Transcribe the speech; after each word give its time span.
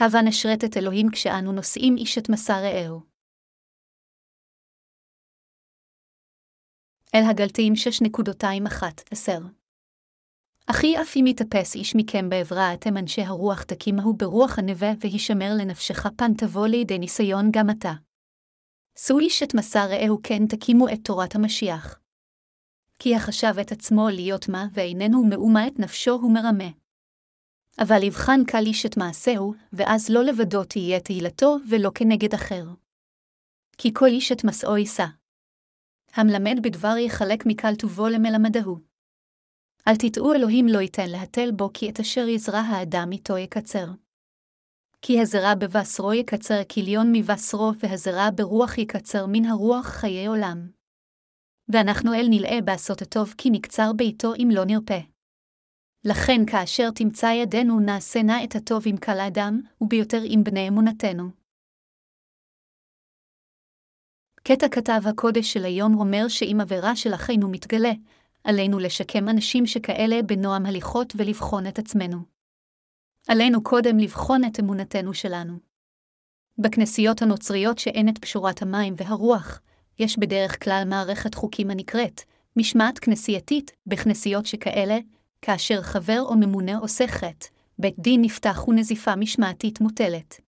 הבה 0.00 0.22
נשרת 0.22 0.64
את 0.64 0.76
אלוהים 0.76 1.06
כשאנו 1.12 1.52
נושאים 1.52 1.96
איש 1.96 2.18
את 2.18 2.28
מסע 2.28 2.60
רעהו. 2.60 3.00
אל 7.14 7.22
הגלתיים 7.30 7.72
6.21-10 7.72 9.32
אחי 10.66 11.02
אף 11.02 11.16
אם 11.16 11.26
יתאפס 11.26 11.74
איש 11.74 11.96
מכם 11.96 12.28
בעברה, 12.28 12.74
אתם 12.74 12.96
אנשי 12.96 13.22
הרוח 13.22 13.62
תקימהו 13.62 14.16
ברוח 14.16 14.58
הנווה, 14.58 14.88
והישמר 15.00 15.50
לנפשך 15.58 16.06
פן 16.16 16.34
תבוא 16.34 16.66
לידי 16.66 16.98
ניסיון 16.98 17.50
גם 17.50 17.70
אתה. 17.70 17.92
שאו 18.98 19.18
איש 19.18 19.42
את 19.42 19.54
מסע 19.54 19.86
רעהו 19.86 20.20
כן 20.22 20.46
תקימו 20.46 20.88
את 20.88 20.98
תורת 21.04 21.34
המשיח. 21.34 22.00
כי 22.98 23.16
החשב 23.16 23.54
את 23.60 23.72
עצמו 23.72 24.08
להיות 24.08 24.48
מה, 24.48 24.66
ואיננו 24.72 25.24
מאומה 25.24 25.66
את 25.66 25.78
נפשו 25.78 26.12
הוא 26.12 26.34
מרמה. 26.34 26.79
אבל 27.78 28.02
יבחן 28.02 28.40
קל 28.46 28.66
איש 28.66 28.86
את 28.86 28.96
מעשהו, 28.96 29.54
ואז 29.72 30.10
לא 30.10 30.24
לבדו 30.24 30.64
תהיה 30.64 31.00
תהילתו, 31.00 31.56
ולא 31.70 31.90
כנגד 31.94 32.34
אחר. 32.34 32.64
כי 33.78 33.90
כל 33.94 34.06
איש 34.06 34.32
את 34.32 34.44
מסעו 34.44 34.76
יישא. 34.76 35.06
המלמד 36.14 36.62
בדבר 36.62 36.96
יחלק 36.96 37.46
מקל 37.46 37.74
טובו 37.74 38.08
למלמדהו. 38.08 38.78
אל 39.88 39.96
תטעו 39.96 40.34
אלוהים 40.34 40.68
לא 40.68 40.78
ייתן 40.78 41.10
להתל 41.10 41.50
בו, 41.50 41.70
כי 41.74 41.90
את 41.90 42.00
אשר 42.00 42.28
יזרע 42.28 42.58
האדם 42.58 43.08
איתו 43.12 43.38
יקצר. 43.38 43.86
כי 45.02 45.20
הזרע 45.20 45.54
בבשרו 45.54 46.12
יקצר 46.12 46.60
כליון 46.74 47.12
מבשרו, 47.12 47.72
והזרע 47.78 48.28
ברוח 48.34 48.78
יקצר 48.78 49.26
מן 49.28 49.44
הרוח 49.44 49.86
חיי 49.86 50.26
עולם. 50.26 50.70
ואנחנו 51.68 52.14
אל 52.14 52.26
נלאה 52.30 52.60
בעשות 52.64 53.02
הטוב, 53.02 53.34
כי 53.38 53.50
נקצר 53.50 53.92
ביתו 53.96 54.34
אם 54.34 54.48
לא 54.52 54.64
נרפה. 54.64 55.00
לכן 56.04 56.46
כאשר 56.46 56.90
תמצא 56.90 57.26
ידינו 57.26 57.80
נעשה 57.80 58.22
נא 58.22 58.44
את 58.44 58.54
הטוב 58.54 58.82
עם 58.86 58.96
כל 58.96 59.12
האדם, 59.12 59.60
וביותר 59.80 60.20
עם 60.24 60.44
בני 60.44 60.68
אמונתנו. 60.68 61.30
קטע 64.42 64.68
כתב 64.68 65.00
הקודש 65.08 65.52
של 65.52 65.64
היום 65.64 65.98
אומר 65.98 66.28
שאם 66.28 66.58
עבירה 66.60 66.96
של 66.96 67.14
אחינו 67.14 67.48
מתגלה, 67.48 67.92
עלינו 68.44 68.78
לשקם 68.78 69.28
אנשים 69.28 69.66
שכאלה 69.66 70.22
בנועם 70.22 70.66
הליכות 70.66 71.12
ולבחון 71.16 71.66
את 71.66 71.78
עצמנו. 71.78 72.18
עלינו 73.28 73.62
קודם 73.62 73.98
לבחון 73.98 74.44
את 74.44 74.60
אמונתנו 74.60 75.14
שלנו. 75.14 75.58
בכנסיות 76.58 77.22
הנוצריות 77.22 77.78
שאין 77.78 78.08
את 78.08 78.18
פשורת 78.18 78.62
המים 78.62 78.94
והרוח, 78.96 79.60
יש 79.98 80.18
בדרך 80.18 80.64
כלל 80.64 80.82
מערכת 80.86 81.34
חוקים 81.34 81.70
הנקראת 81.70 82.20
משמעת 82.56 82.98
כנסייתית 82.98 83.70
בכנסיות 83.86 84.46
שכאלה, 84.46 84.98
כאשר 85.42 85.82
חבר 85.82 86.22
או 86.22 86.36
ממונה 86.36 86.78
עושה 86.78 87.06
חטא, 87.06 87.46
בית 87.78 87.98
דין 87.98 88.22
נפתח 88.22 88.68
ונזיפה 88.68 89.16
משמעתית 89.16 89.80
מוטלת. 89.80 90.40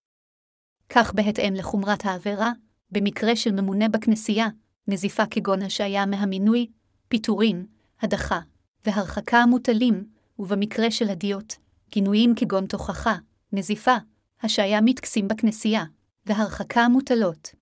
כך 0.88 1.14
בהתאם 1.14 1.54
לחומרת 1.54 2.04
העבירה, 2.04 2.52
במקרה 2.90 3.36
של 3.36 3.52
ממונה 3.52 3.88
בכנסייה, 3.88 4.46
נזיפה 4.88 5.26
כגון 5.26 5.62
השעיה 5.62 6.06
מהמינוי, 6.06 6.66
פיטורין, 7.08 7.66
הדחה 8.00 8.40
והרחקה 8.84 9.38
המוטלים, 9.38 10.04
ובמקרה 10.38 10.90
של 10.90 11.08
הדיוט, 11.08 11.54
גינויים 11.90 12.34
כגון 12.34 12.66
תוכחה, 12.66 13.16
נזיפה, 13.52 13.96
השעיה 14.42 14.80
מטקסים 14.80 15.28
בכנסייה, 15.28 15.84
והרחקה 16.26 16.80
המוטלות. 16.80 17.54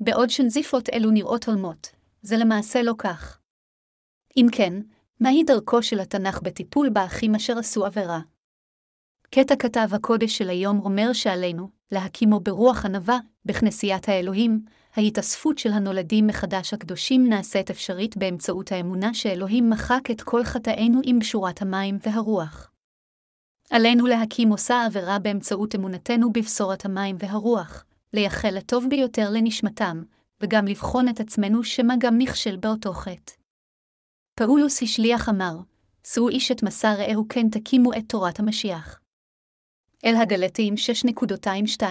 בעוד 0.00 0.30
שנזיפות 0.30 0.88
אלו 0.88 1.10
נראות 1.10 1.44
הולמות, 1.48 1.90
זה 2.22 2.36
למעשה 2.36 2.82
לא 2.82 2.94
כך. 2.98 3.38
אם 4.36 4.46
כן, 4.52 4.72
מהי 5.22 5.44
דרכו 5.44 5.82
של 5.82 6.00
התנ"ך 6.00 6.40
בטיפול 6.42 6.88
באחים 6.88 7.34
אשר 7.34 7.58
עשו 7.58 7.86
עבירה? 7.86 8.20
קטע 9.30 9.56
כתב 9.56 9.88
הקודש 9.92 10.38
של 10.38 10.50
היום 10.50 10.80
אומר 10.84 11.12
שעלינו, 11.12 11.68
להקימו 11.92 12.40
ברוח 12.40 12.84
ענווה, 12.84 13.18
בכנסיית 13.44 14.08
האלוהים, 14.08 14.64
ההתאספות 14.96 15.58
של 15.58 15.72
הנולדים 15.72 16.26
מחדש 16.26 16.74
הקדושים 16.74 17.28
נעשית 17.28 17.70
אפשרית 17.70 18.16
באמצעות 18.16 18.72
האמונה 18.72 19.14
שאלוהים 19.14 19.70
מחק 19.70 20.10
את 20.10 20.22
כל 20.22 20.44
חטאינו 20.44 21.00
עם 21.04 21.18
בשורת 21.18 21.62
המים 21.62 21.98
והרוח. 22.06 22.70
עלינו 23.70 24.06
להקים 24.06 24.48
מושא 24.48 24.74
עבירה 24.86 25.18
באמצעות 25.18 25.74
אמונתנו 25.74 26.32
בבשורת 26.32 26.84
המים 26.84 27.16
והרוח, 27.18 27.84
לייחל 28.12 28.56
הטוב 28.56 28.86
ביותר 28.90 29.30
לנשמתם, 29.30 30.02
וגם 30.40 30.66
לבחון 30.66 31.08
את 31.08 31.20
עצמנו 31.20 31.64
שמא 31.64 31.94
גם 31.98 32.18
נכשל 32.18 32.56
באותו 32.56 32.92
חטא. 32.92 33.41
פאולוס 34.34 34.82
השליח 34.82 35.28
אמר, 35.28 35.56
שאו 36.06 36.28
איש 36.28 36.52
את 36.52 36.62
מסע 36.62 36.94
רעהו 36.94 37.26
כן 37.28 37.48
תקימו 37.48 37.92
את 37.92 38.04
תורת 38.08 38.40
המשיח. 38.40 39.00
אל 40.04 40.14
הגלתיים 40.16 40.74
6.22 40.74 41.82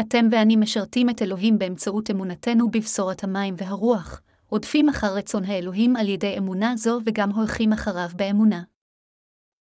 אתם 0.00 0.26
ואני 0.30 0.56
משרתים 0.56 1.10
את 1.10 1.22
אלוהים 1.22 1.58
באמצעות 1.58 2.10
אמונתנו 2.10 2.70
בבשורת 2.70 3.24
המים 3.24 3.54
והרוח, 3.58 4.22
רודפים 4.50 4.88
אחר 4.88 5.14
רצון 5.14 5.44
האלוהים 5.44 5.96
על 5.96 6.08
ידי 6.08 6.38
אמונה 6.38 6.76
זו 6.76 7.00
וגם 7.04 7.30
הולכים 7.30 7.72
אחריו 7.72 8.08
באמונה. 8.16 8.62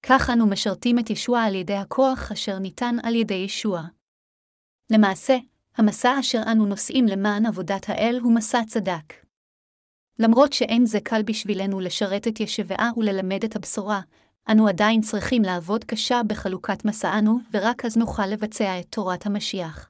כך 0.04 0.30
אנו 0.34 0.48
משרתים 0.48 1.00
את 1.00 1.10
ישוע 1.10 1.42
על 1.42 1.56
ידי 1.56 1.76
הכוח 1.76 2.32
אשר 2.32 2.60
ניתן 2.60 2.96
על 3.04 3.16
ידי 3.16 3.34
ישוע. 3.34 3.82
למעשה, 4.92 5.38
המסע 5.76 6.20
אשר 6.20 6.42
אנו 6.52 6.66
נושאים 6.66 7.06
למען 7.06 7.46
עבודת 7.46 7.90
האל 7.90 8.20
הוא 8.24 8.36
מסע 8.36 8.60
צדק. 8.68 9.27
למרות 10.20 10.54
שאין 10.54 10.86
זה 10.86 11.00
קל 11.00 11.22
בשבילנו 11.24 11.80
לשרת 11.80 12.28
את 12.28 12.40
ישבעה 12.40 12.92
וללמד 12.98 13.44
את 13.44 13.56
הבשורה, 13.56 14.02
אנו 14.52 14.68
עדיין 14.68 15.02
צריכים 15.02 15.42
לעבוד 15.42 15.84
קשה 15.84 16.22
בחלוקת 16.28 16.86
מסענו, 16.86 17.40
ורק 17.54 17.86
אז 17.86 17.98
נוכל 17.98 18.26
לבצע 18.26 18.80
את 18.80 18.86
תורת 18.90 19.26
המשיח. 19.26 19.90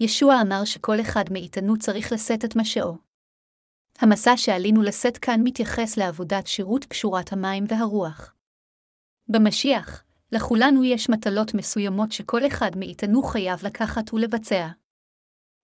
ישוע 0.00 0.40
אמר 0.42 0.64
שכל 0.64 1.00
אחד 1.00 1.24
מאיתנו 1.30 1.78
צריך 1.78 2.12
לשאת 2.12 2.44
את 2.44 2.56
משאו. 2.56 2.96
המסע 3.98 4.36
שעלינו 4.36 4.82
לשאת 4.82 5.18
כאן 5.18 5.40
מתייחס 5.44 5.96
לעבודת 5.96 6.46
שירות 6.46 6.84
קשורת 6.84 7.32
המים 7.32 7.64
והרוח. 7.68 8.34
במשיח, 9.28 10.04
לכולנו 10.32 10.84
יש 10.84 11.10
מטלות 11.10 11.54
מסוימות 11.54 12.12
שכל 12.12 12.46
אחד 12.46 12.70
מאיתנו 12.76 13.22
חייב 13.22 13.66
לקחת 13.66 14.14
ולבצע. 14.14 14.68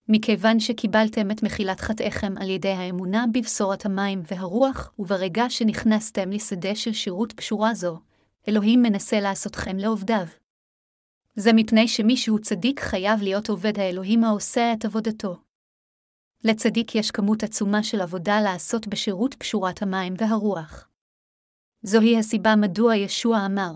מכיוון 0.08 0.60
שקיבלתם 0.60 1.30
את 1.30 1.42
מחילת 1.42 1.80
חטאיכם 1.80 2.34
על 2.38 2.50
ידי 2.50 2.68
האמונה 2.68 3.24
בבשורת 3.32 3.86
המים 3.86 4.22
והרוח, 4.30 4.92
וברגע 4.98 5.50
שנכנסתם 5.50 6.30
לשדה 6.30 6.74
של 6.74 6.92
שירות 6.92 7.32
קשורה 7.32 7.74
זו, 7.74 7.98
אלוהים 8.48 8.82
מנסה 8.82 9.20
לעשותכם 9.20 9.76
לעובדיו. 9.76 10.26
זה 11.34 11.52
מפני 11.52 11.88
שמישהו 11.88 12.38
צדיק 12.38 12.80
חייב 12.80 13.22
להיות 13.22 13.48
עובד 13.48 13.78
האלוהים 13.78 14.24
העושה 14.24 14.72
את 14.72 14.84
עבודתו. 14.84 15.36
לצדיק 16.44 16.94
יש 16.94 17.10
כמות 17.10 17.42
עצומה 17.42 17.82
של 17.82 18.00
עבודה 18.00 18.40
לעשות 18.40 18.88
בשירות 18.88 19.34
פשורת 19.34 19.82
המים 19.82 20.14
והרוח. 20.18 20.88
זוהי 21.82 22.18
הסיבה 22.18 22.56
מדוע 22.56 22.96
ישוע 22.96 23.46
אמר, 23.46 23.72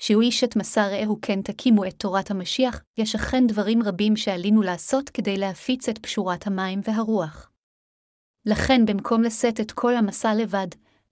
שהוא 0.00 0.22
איש 0.22 0.44
את 0.44 0.56
מסע 0.56 0.88
רעהו 0.88 1.18
כן 1.22 1.42
תקימו 1.42 1.84
את 1.84 1.94
תורת 1.94 2.30
המשיח, 2.30 2.82
יש 2.98 3.14
אכן 3.14 3.46
דברים 3.46 3.82
רבים 3.82 4.16
שעלינו 4.16 4.62
לעשות 4.62 5.08
כדי 5.08 5.36
להפיץ 5.36 5.88
את 5.88 5.98
פשורת 5.98 6.46
המים 6.46 6.80
והרוח. 6.84 7.50
לכן 8.46 8.86
במקום 8.86 9.22
לשאת 9.22 9.60
את 9.60 9.72
כל 9.72 9.96
המסע 9.96 10.34
לבד, 10.34 10.66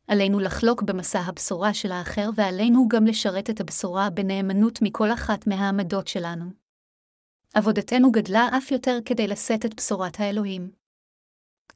עלינו 0.09 0.41
לחלוק 0.41 0.83
במסע 0.83 1.21
הבשורה 1.21 1.75
של 1.75 1.93
האחר 1.93 2.31
ועלינו 2.35 2.89
גם 2.89 3.07
לשרת 3.07 3.51
את 3.51 3.61
הבשורה 3.61 4.11
בנאמנות 4.11 4.79
מכל 4.83 5.13
אחת 5.13 5.47
מהעמדות 5.47 6.09
שלנו. 6.09 6.45
עבודתנו 7.55 8.13
גדלה 8.13 8.49
אף 8.59 8.71
יותר 8.73 8.99
כדי 9.05 9.27
לשאת 9.27 9.67
את 9.67 9.75
בשורת 9.75 10.21
האלוהים. 10.21 10.71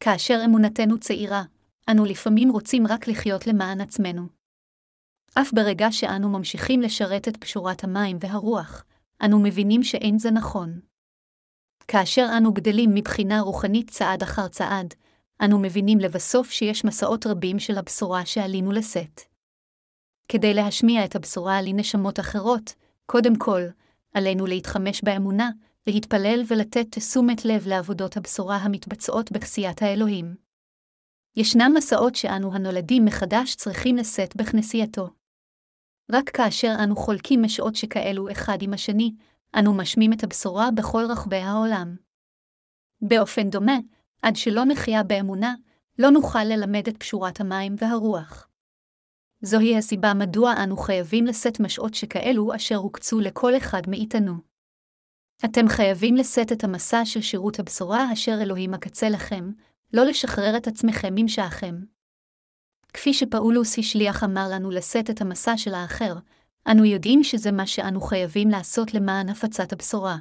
כאשר 0.01 0.43
אמונתנו 0.45 1.01
צעירה, 1.01 1.43
אנו 1.91 2.05
לפעמים 2.05 2.51
רוצים 2.51 2.87
רק 2.87 3.09
לחיות 3.09 3.47
למען 3.47 3.81
עצמנו. 3.81 4.42
אף 5.35 5.53
ברגע 5.53 5.93
שאנו 5.93 6.29
ממשיכים 6.29 6.81
לשרת 6.81 7.29
את 7.29 7.37
פשורת 7.37 7.85
המים 7.85 8.17
והרוח, 8.21 8.85
אנו 9.25 9.39
מבינים 9.39 9.83
שאין 9.83 10.19
זה 10.19 10.31
נכון. 10.31 10.81
כאשר 11.89 12.27
אנו 12.37 12.53
גדלים 12.53 12.95
מבחינה 12.95 13.41
רוחנית 13.41 13.91
צעד 13.91 14.23
אחר 14.23 14.49
צעד, 14.49 14.95
אנו 15.45 15.59
מבינים 15.59 15.99
לבסוף 15.99 16.51
שיש 16.51 16.85
מסעות 16.85 17.27
רבים 17.27 17.59
של 17.59 17.79
הבשורה 17.79 18.27
שעלינו 18.27 18.73
לשאת. 18.73 19.21
כדי 20.29 20.55
להשמיע 20.55 21.05
את 21.05 21.17
הבשורה 21.17 21.59
על 21.59 21.65
נשמות 21.75 22.21
אחרות, 22.21 22.75
קודם 23.07 23.37
כל, 23.37 23.63
עלינו 24.15 24.47
להתחמש 24.47 25.03
באמונה, 25.05 25.51
להתפלל 25.87 26.43
ולתת 26.49 26.87
תשומת 26.91 27.45
לב 27.45 27.67
לעבודות 27.67 28.17
הבשורה 28.17 28.57
המתבצעות 28.57 29.33
בכסיית 29.33 29.83
האלוהים. 29.83 30.35
ישנם 31.37 31.73
מסעות 31.77 32.15
שאנו 32.15 32.55
הנולדים 32.55 33.05
מחדש 33.05 33.55
צריכים 33.55 33.97
לשאת 33.97 34.37
בכנסייתו. 34.37 35.22
רק 36.11 36.31
כאשר 36.31 36.75
אנו 36.85 36.97
חולקים 36.97 37.43
משעות 37.43 37.75
שכאלו 37.75 38.31
אחד 38.31 38.59
עם 38.61 38.75
השני, 38.75 39.15
אנו 39.59 39.75
משמים 39.75 40.13
את 40.13 40.25
הבשורה 40.25 40.71
בכל 40.71 41.05
רחבי 41.09 41.37
העולם. 41.37 41.97
באופן 43.03 43.51
דומה, 43.51 43.79
עד 44.23 44.37
שלא 44.37 44.65
נחיה 44.65 45.03
באמונה, 45.03 45.55
לא 45.99 46.11
נוכל 46.11 46.45
ללמד 46.45 46.89
את 46.89 46.97
פשורת 46.97 47.41
המים 47.41 47.75
והרוח. 47.79 48.49
זוהי 49.41 49.77
הסיבה 49.77 50.15
מדוע 50.15 50.53
אנו 50.65 50.77
חייבים 50.77 51.25
לשאת 51.27 51.61
משעות 51.61 51.95
שכאלו 51.95 52.55
אשר 52.57 52.77
הוקצו 52.77 53.21
לכל 53.21 53.57
אחד 53.57 53.83
מאיתנו. 53.89 54.35
אתם 55.45 55.69
חייבים 55.69 56.17
לשאת 56.17 56.53
את 56.53 56.65
המסע 56.65 57.05
של 57.05 57.21
שירות 57.21 57.59
הבשורה 57.59 58.13
אשר 58.13 58.39
אלוהים 58.43 58.71
מקצה 58.71 59.09
לכם, 59.09 59.51
לא 59.93 60.05
לשחרר 60.05 60.57
את 60.57 60.67
עצמכם 60.67 61.15
ממשעכם. 61.15 61.75
כפי 62.93 63.15
שפאולוס 63.15 63.79
השליח 63.79 64.25
אמר 64.25 64.49
לנו 64.53 64.71
לשאת 64.71 65.11
את 65.11 65.21
המסע 65.21 65.57
של 65.57 65.75
האחר, 65.75 66.15
אנו 66.71 66.85
יודעים 66.85 67.25
שזה 67.25 67.53
מה 67.53 67.67
שאנו 67.67 68.01
חייבים 68.01 68.49
לעשות 68.49 68.95
למען 68.95 69.29
הפצת 69.29 69.73
הבשורה. 69.73 70.17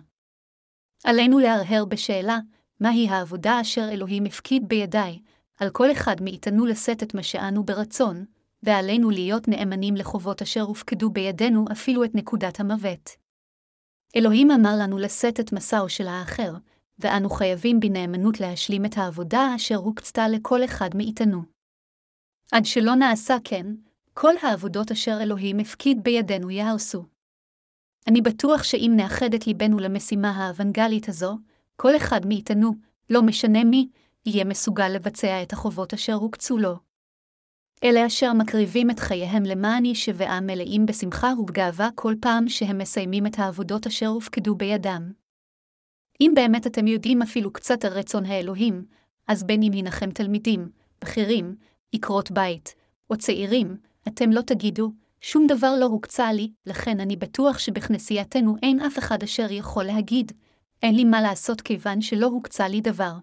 עלינו 1.03 1.39
להרהר 1.39 1.85
בשאלה, 1.85 2.39
מהי 2.79 3.09
העבודה 3.09 3.61
אשר 3.61 3.89
אלוהים 3.91 4.25
הפקיד 4.25 4.67
בידיי, 4.67 5.19
על 5.59 5.69
כל 5.69 5.91
אחד 5.91 6.15
מאיתנו 6.21 6.65
לשאת 6.65 7.03
את 7.03 7.13
מה 7.13 7.23
שאנו 7.23 7.63
ברצון, 7.63 8.25
ועלינו 8.63 9.09
להיות 9.09 9.47
נאמנים 9.47 9.95
לחובות 9.95 10.41
אשר 10.41 10.61
הופקדו 10.61 11.09
בידינו 11.09 11.65
אפילו 11.71 12.03
את 12.03 12.15
נקודת 12.15 12.59
המוות. 12.59 13.09
אלוהים 14.15 14.51
אמר 14.51 14.73
לנו 14.79 14.97
לשאת 14.97 15.39
את 15.39 15.53
מסעו 15.53 15.89
של 15.89 16.07
האחר, 16.07 16.53
ואנו 16.99 17.29
חייבים 17.29 17.79
בנאמנות 17.79 18.39
להשלים 18.39 18.85
את 18.85 18.97
העבודה 18.97 19.53
אשר 19.55 19.75
הוקצתה 19.75 20.27
לכל 20.27 20.63
אחד 20.65 20.89
מאיתנו. 20.95 21.41
עד 22.51 22.65
שלא 22.65 22.95
נעשה 22.95 23.37
כן, 23.43 23.65
כל 24.13 24.33
העבודות 24.41 24.91
אשר 24.91 25.17
אלוהים 25.21 25.59
הפקיד 25.59 26.03
בידינו 26.03 26.49
יהרסו. 26.49 27.05
אני 28.07 28.21
בטוח 28.21 28.63
שאם 28.63 28.91
נאחד 28.95 29.33
את 29.33 29.47
ליבנו 29.47 29.79
למשימה 29.79 30.31
האוונגלית 30.31 31.09
הזו, 31.09 31.37
כל 31.75 31.95
אחד 31.95 32.25
מאיתנו, 32.25 32.71
לא 33.09 33.21
משנה 33.21 33.63
מי, 33.63 33.89
יהיה 34.25 34.45
מסוגל 34.45 34.87
לבצע 34.89 35.43
את 35.43 35.53
החובות 35.53 35.93
אשר 35.93 36.13
הוקצו 36.13 36.57
לו. 36.57 36.75
אלה 37.83 38.05
אשר 38.05 38.33
מקריבים 38.33 38.91
את 38.91 38.99
חייהם 38.99 39.43
למען 39.43 39.85
ישבעה 39.85 40.41
מלאים 40.41 40.85
בשמחה 40.85 41.33
ובגאווה 41.39 41.89
כל 41.95 42.15
פעם 42.21 42.49
שהם 42.49 42.77
מסיימים 42.77 43.27
את 43.27 43.39
העבודות 43.39 43.87
אשר 43.87 44.07
הופקדו 44.07 44.55
בידם. 44.55 45.11
אם 46.21 46.31
באמת 46.35 46.67
אתם 46.67 46.87
יודעים 46.87 47.21
אפילו 47.21 47.53
קצת 47.53 47.85
על 47.85 47.93
רצון 47.93 48.25
האלוהים, 48.25 48.85
אז 49.27 49.43
בין 49.43 49.63
אם 49.63 49.71
הנחם 49.73 50.11
תלמידים, 50.11 50.69
בכירים, 51.01 51.55
עקרות 51.93 52.31
בית, 52.31 52.75
או 53.09 53.17
צעירים, 53.17 53.77
אתם 54.07 54.31
לא 54.31 54.41
תגידו, 54.41 54.91
שום 55.21 55.47
דבר 55.47 55.75
לא 55.79 55.85
הוקצה 55.85 56.33
לי, 56.33 56.51
לכן 56.65 56.99
אני 56.99 57.15
בטוח 57.15 57.57
שבכנסייתנו 57.59 58.55
אין 58.63 58.79
אף 58.79 58.97
אחד 58.99 59.23
אשר 59.23 59.51
יכול 59.51 59.83
להגיד, 59.83 60.31
אין 60.83 60.95
לי 60.95 61.03
מה 61.03 61.21
לעשות 61.21 61.61
כיוון 61.61 62.01
שלא 62.01 62.25
הוקצה 62.25 62.67
לי 62.67 62.81
דבר. 62.81 63.13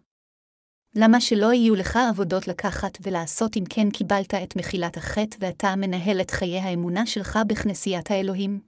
למה 0.94 1.20
שלא 1.20 1.52
יהיו 1.52 1.74
לך 1.74 1.98
עבודות 2.10 2.48
לקחת 2.48 2.98
ולעשות 3.02 3.56
אם 3.56 3.64
כן 3.70 3.90
קיבלת 3.90 4.34
את 4.34 4.56
מחילת 4.56 4.96
החטא 4.96 5.36
ואתה 5.40 5.76
מנהל 5.76 6.20
את 6.20 6.30
חיי 6.30 6.58
האמונה 6.58 7.06
שלך 7.06 7.38
בכנסיית 7.48 8.10
האלוהים? 8.10 8.60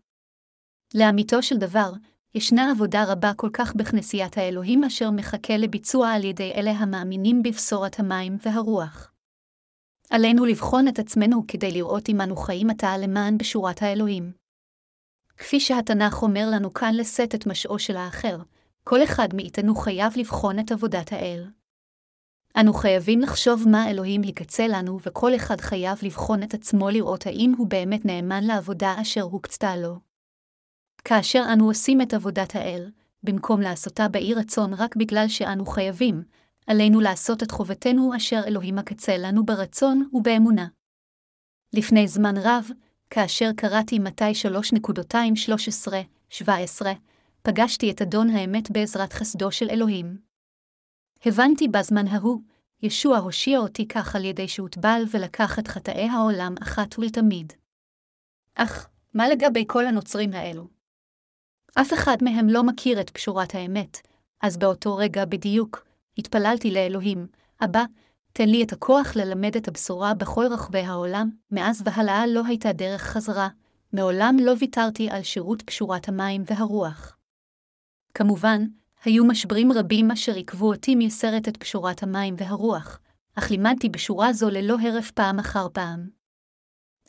לאמיתו 0.95 1.43
של 1.43 1.57
דבר, 1.57 1.93
ישנה 2.35 2.71
עבודה 2.71 3.05
רבה 3.13 3.33
כל 3.37 3.51
כך 3.53 3.75
בכנסיית 3.75 4.39
האלוהים 4.39 4.85
אשר 4.85 5.11
מחכה 5.11 5.57
לביצוע 5.57 6.11
על 6.11 6.25
ידי 6.25 6.53
אלה 6.55 6.71
המאמינים 6.71 7.43
בבשורת 7.43 8.01
המים 8.01 8.37
והרוח. 8.43 9.10
עלינו 10.11 10.45
לבחון 10.45 10.89
את 10.89 10.99
עצמנו 10.99 11.45
כדי 11.49 11.71
לראות 11.71 12.09
אם 12.09 12.21
אנו 12.21 12.37
חיים 12.37 12.71
עתה 12.71 12.99
למען 12.99 13.39
בשורת 13.39 13.83
האלוהים. 13.83 14.33
כפי 15.37 15.61
שהתנ"ך 15.61 16.23
אומר 16.23 16.49
לנו 16.53 16.73
כאן 16.73 16.95
לשאת 16.95 17.35
את 17.35 17.47
משעו 17.47 17.79
של 17.79 17.97
האחר, 17.97 18.39
כל 18.85 19.05
אחד 19.05 19.29
מאיתנו 19.35 19.75
חייב 19.75 20.13
לבחון 20.17 20.59
את 20.59 20.73
עבודת 20.73 21.13
האל. 21.13 21.47
אנו 22.61 22.73
חייבים 22.73 23.21
לחשוב 23.21 23.69
מה 23.69 23.91
אלוהים 23.91 24.25
יקצה 24.25 24.67
לנו, 24.69 24.99
וכל 25.03 25.35
אחד 25.35 25.61
חייב 25.61 25.99
לבחון 26.03 26.43
את 26.43 26.55
עצמו 26.55 26.91
לראות 26.91 27.27
האם 27.27 27.53
הוא 27.59 27.67
באמת 27.67 28.05
נאמן 28.05 28.45
לעבודה 28.45 28.95
אשר 29.01 29.23
הוקצתה 29.23 29.77
לו. 29.77 29.99
כאשר 31.05 31.45
אנו 31.53 31.67
עושים 31.67 32.03
את 32.03 32.15
עבודת 32.15 32.57
האל, 32.57 32.91
במקום 33.23 33.61
לעשותה 33.61 34.09
באי 34.09 34.35
רצון 34.35 34.75
רק 34.75 34.97
בגלל 34.97 35.29
שאנו 35.29 35.67
חייבים, 35.67 36.23
עלינו 36.71 37.01
לעשות 37.01 37.43
את 37.43 37.51
חובתנו 37.51 38.17
אשר 38.17 38.41
אלוהים 38.47 38.79
הקצה 38.79 39.17
לנו 39.19 39.47
ברצון 39.47 40.09
ובאמונה. 40.13 40.69
לפני 41.73 42.09
זמן 42.09 42.35
רב, 42.37 42.69
כאשר 43.11 43.51
קראתי 43.57 43.99
מתי 43.99 44.33
3.213-17, 46.39 46.43
פגשתי 47.43 47.91
את 47.91 48.03
אדון 48.03 48.31
האמת 48.31 48.71
בעזרת 48.71 49.13
חסדו 49.13 49.53
של 49.53 49.71
אלוהים. 49.71 50.19
הבנתי 51.27 51.69
בזמן 51.69 52.07
ההוא, 52.07 52.41
ישוע 52.83 53.19
הושיע 53.19 53.59
אותי 53.59 53.89
כך 53.89 54.17
על 54.17 54.25
ידי 54.25 54.49
שהוטבל 54.49 55.03
ולקח 55.11 55.59
את 55.59 55.69
חטאי 55.69 56.09
העולם 56.09 56.55
אחת 56.63 56.99
ולתמיד. 56.99 57.53
אך, 58.55 58.89
מה 59.15 59.29
לגבי 59.29 59.65
כל 59.67 59.87
הנוצרים 59.87 60.33
האלו? 60.33 60.67
אף 61.81 61.93
אחד 61.93 62.17
מהם 62.23 62.49
לא 62.49 62.63
מכיר 62.63 63.01
את 63.01 63.11
פשורת 63.11 63.55
האמת, 63.55 63.99
אז 64.41 64.57
באותו 64.57 64.97
רגע 64.97 65.25
בדיוק, 65.25 65.90
התפללתי 66.21 66.71
לאלוהים, 66.71 67.27
אבא, 67.65 67.85
תן 68.33 68.49
לי 68.49 68.63
את 68.63 68.73
הכוח 68.73 69.17
ללמד 69.17 69.57
את 69.57 69.69
הבשורה 69.69 70.15
בכל 70.15 70.47
רחבי 70.51 70.79
העולם, 70.79 71.31
מאז 71.51 71.83
והלאה 71.85 72.27
לא 72.27 72.43
הייתה 72.47 72.73
דרך 72.73 73.03
חזרה, 73.03 73.49
מעולם 73.93 74.37
לא 74.43 74.53
ויתרתי 74.59 75.11
על 75.11 75.23
שירות 75.23 75.63
פשורת 75.63 76.09
המים 76.09 76.43
והרוח. 76.47 77.17
כמובן, 78.15 78.65
היו 79.05 79.25
משברים 79.25 79.73
רבים 79.73 80.11
אשר 80.11 80.35
עיכבו 80.35 80.73
אותי 80.73 80.95
מייסרת 80.95 81.49
את 81.49 81.57
פשורת 81.57 82.03
המים 82.03 82.35
והרוח, 82.39 83.01
אך 83.35 83.51
לימדתי 83.51 83.89
בשורה 83.89 84.33
זו 84.33 84.51
ללא 84.51 84.77
הרף 84.83 85.11
פעם 85.11 85.39
אחר 85.39 85.67
פעם. 85.73 86.09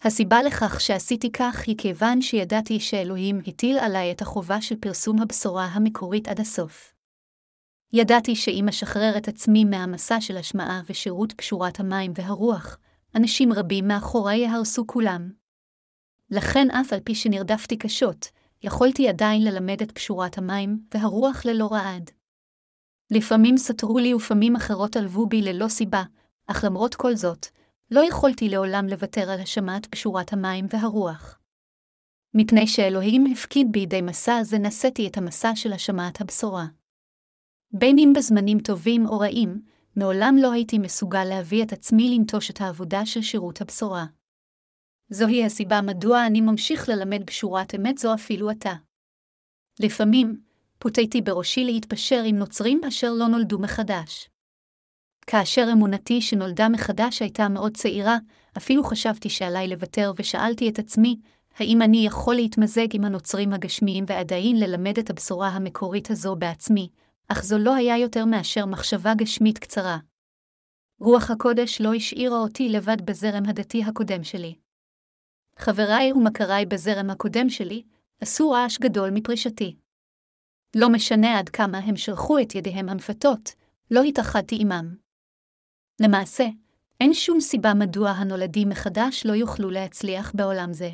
הסיבה 0.04 0.44
לכך 0.44 0.82
שעשיתי 0.82 1.32
כך 1.32 1.64
היא 1.68 1.78
כיוון 1.78 2.22
שידעתי 2.22 2.80
שאלוהים 2.80 3.42
הטיל 3.48 3.80
עליי 3.80 4.12
את 4.12 4.22
החובה 4.22 4.62
של 4.62 4.76
פרסום 4.76 5.22
הבשורה 5.22 5.66
המקורית 5.66 6.28
עד 6.28 6.40
הסוף. 6.40 6.94
ידעתי 7.94 8.36
שאם 8.36 8.68
אשחרר 8.70 9.18
את 9.18 9.28
עצמי 9.28 9.66
מהמסע 9.66 10.22
של 10.22 10.38
השמעה 10.38 10.82
ושירות 10.90 11.32
פשורת 11.34 11.80
המים 11.80 12.12
והרוח, 12.16 12.78
אנשים 13.16 13.54
רבים 13.54 13.88
מאחורי 13.88 14.36
יהרסו 14.36 14.88
כולם. 14.88 15.32
לכן 16.30 16.72
אף 16.72 16.94
על 16.94 17.00
פי 17.00 17.16
שנרדפתי 17.16 17.78
קשות, 17.78 18.28
יכולתי 18.64 19.10
עדיין 19.10 19.44
ללמד 19.44 19.82
את 19.82 19.92
פשורת 19.92 20.38
המים 20.38 20.80
והרוח 20.94 21.46
ללא 21.46 21.68
רעד. 21.72 22.12
לפעמים 23.12 23.58
סתרו 23.58 24.00
לי 24.00 24.14
ופעמים 24.14 24.56
אחרות 24.56 24.96
עלבו 24.96 25.26
בי 25.26 25.42
ללא 25.42 25.68
סיבה, 25.68 26.04
אך 26.48 26.64
למרות 26.64 26.96
כל 26.96 27.16
זאת, 27.16 27.48
לא 27.92 28.02
יכולתי 28.06 28.50
לעולם 28.50 28.88
לוותר 28.88 29.30
על 29.30 29.40
השמעת 29.40 29.86
פשורת 29.86 30.34
המים 30.34 30.66
והרוח. 30.70 31.40
מפני 32.34 32.68
שאלוהים 32.68 33.26
הפקיד 33.32 33.68
בידי 33.72 34.02
מסע 34.02 34.44
זה 34.44 34.58
נשאתי 34.58 35.08
את 35.08 35.18
המסע 35.18 35.52
של 35.56 35.74
השמעת 35.74 36.22
הבשורה. 36.22 36.66
בין 37.74 37.98
אם 37.98 38.14
בזמנים 38.16 38.60
טובים 38.60 39.06
או 39.06 39.20
רעים, 39.20 39.62
מעולם 39.96 40.36
לא 40.42 40.52
הייתי 40.52 40.78
מסוגל 40.78 41.24
להביא 41.24 41.64
את 41.64 41.74
עצמי 41.74 42.18
לנטוש 42.18 42.52
את 42.52 42.62
העבודה 42.62 43.06
של 43.06 43.22
שירות 43.22 43.62
הבשורה. 43.62 44.06
זוהי 45.10 45.46
הסיבה 45.46 45.82
מדוע 45.82 46.26
אני 46.26 46.42
ממשיך 46.42 46.90
ללמד 46.90 47.26
בשורת 47.26 47.76
אמת 47.76 47.98
זו 47.98 48.14
אפילו 48.14 48.50
עתה. 48.50 48.74
לפעמים, 49.80 50.42
פוטאתי 50.80 51.22
בראשי 51.22 51.64
להתפשר 51.64 52.24
עם 52.26 52.38
נוצרים 52.38 52.82
אשר 52.88 53.14
לא 53.14 53.28
נולדו 53.28 53.60
מחדש. 53.60 54.30
כאשר 55.28 55.68
אמונתי 55.74 56.22
שנולדה 56.22 56.70
מחדש 56.70 57.22
הייתה 57.22 57.50
מאוד 57.50 57.78
צעירה, 57.78 58.18
אפילו 58.58 58.84
חשבתי 58.84 59.30
שעליי 59.30 59.68
לוותר 59.68 60.12
ושאלתי 60.16 60.70
את 60.70 60.80
עצמי, 60.80 61.20
האם 61.58 61.82
אני 61.82 62.06
יכול 62.06 62.36
להתמזג 62.36 62.88
עם 62.96 63.06
הנוצרים 63.06 63.54
הגשמיים 63.54 64.04
ועדיין 64.08 64.60
ללמד 64.60 65.00
את 65.00 65.10
הבשורה 65.10 65.48
המקורית 65.48 66.12
הזו 66.12 66.36
בעצמי, 66.36 66.90
אך 67.32 67.44
זו 67.44 67.58
לא 67.58 67.76
היה 67.76 67.98
יותר 67.98 68.26
מאשר 68.26 68.66
מחשבה 68.66 69.14
גשמית 69.14 69.58
קצרה. 69.60 69.98
רוח 71.00 71.32
הקודש 71.32 71.82
לא 71.82 71.94
השאירה 71.94 72.38
אותי 72.38 72.70
לבד 72.70 72.98
בזרם 73.06 73.44
הדתי 73.48 73.84
הקודם 73.84 74.24
שלי. 74.24 74.56
חבריי 75.58 76.14
ומכריי 76.14 76.66
בזרם 76.66 77.10
הקודם 77.10 77.50
שלי 77.50 77.84
עשו 78.22 78.52
רעש 78.52 78.80
גדול 78.80 79.10
מפרישתי. 79.14 79.76
לא 80.76 80.90
משנה 80.90 81.40
עד 81.40 81.50
כמה 81.50 81.78
הם 81.78 81.96
שלחו 81.96 82.40
את 82.40 82.56
ידיהם 82.56 82.90
המפתות, 82.90 83.50
לא 83.92 84.04
התאחדתי 84.04 84.58
עמם. 84.62 84.96
למעשה, 86.02 86.46
אין 87.02 87.14
שום 87.14 87.40
סיבה 87.40 87.74
מדוע 87.74 88.10
הנולדים 88.10 88.70
מחדש 88.70 89.26
לא 89.26 89.34
יוכלו 89.34 89.70
להצליח 89.70 90.32
בעולם 90.36 90.74
זה. 90.74 90.90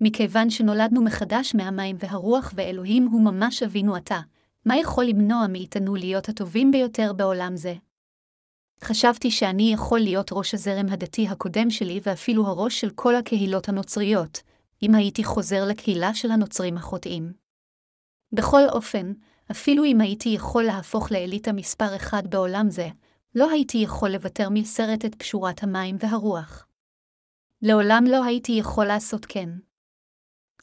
מכיוון 0.00 0.50
שנולדנו 0.50 1.04
מחדש 1.04 1.54
מהמים 1.54 1.96
והרוח 1.98 2.52
ואלוהים 2.54 3.06
הוא 3.06 3.24
ממש 3.24 3.62
אבינו 3.62 3.96
עתה, 3.96 4.20
מה 4.66 4.76
יכול 4.76 5.04
למנוע 5.04 5.46
מאיתנו 5.46 5.94
להיות 5.94 6.28
הטובים 6.28 6.70
ביותר 6.70 7.12
בעולם 7.12 7.56
זה? 7.56 7.74
חשבתי 8.84 9.30
שאני 9.30 9.72
יכול 9.72 10.00
להיות 10.00 10.28
ראש 10.32 10.54
הזרם 10.54 10.86
הדתי 10.90 11.28
הקודם 11.28 11.70
שלי 11.70 12.00
ואפילו 12.02 12.46
הראש 12.46 12.80
של 12.80 12.90
כל 12.90 13.14
הקהילות 13.16 13.68
הנוצריות, 13.68 14.42
אם 14.82 14.94
הייתי 14.94 15.24
חוזר 15.24 15.64
לקהילה 15.68 16.14
של 16.14 16.30
הנוצרים 16.30 16.76
החוטאים. 16.76 17.32
בכל 18.32 18.62
אופן, 18.72 19.12
אפילו 19.50 19.84
אם 19.84 20.00
הייתי 20.00 20.28
יכול 20.28 20.62
להפוך 20.62 21.12
לאליטה 21.12 21.52
מספר 21.52 21.96
אחד 21.96 22.22
בעולם 22.30 22.70
זה, 22.70 22.88
לא 23.34 23.50
הייתי 23.50 23.78
יכול 23.78 24.10
לוותר 24.10 24.48
מסרט 24.50 25.04
את 25.04 25.14
פשורת 25.14 25.62
המים 25.62 25.96
והרוח. 26.00 26.66
לעולם 27.62 28.04
לא 28.08 28.24
הייתי 28.24 28.52
יכול 28.52 28.86
לעשות 28.86 29.26
כן. 29.28 29.48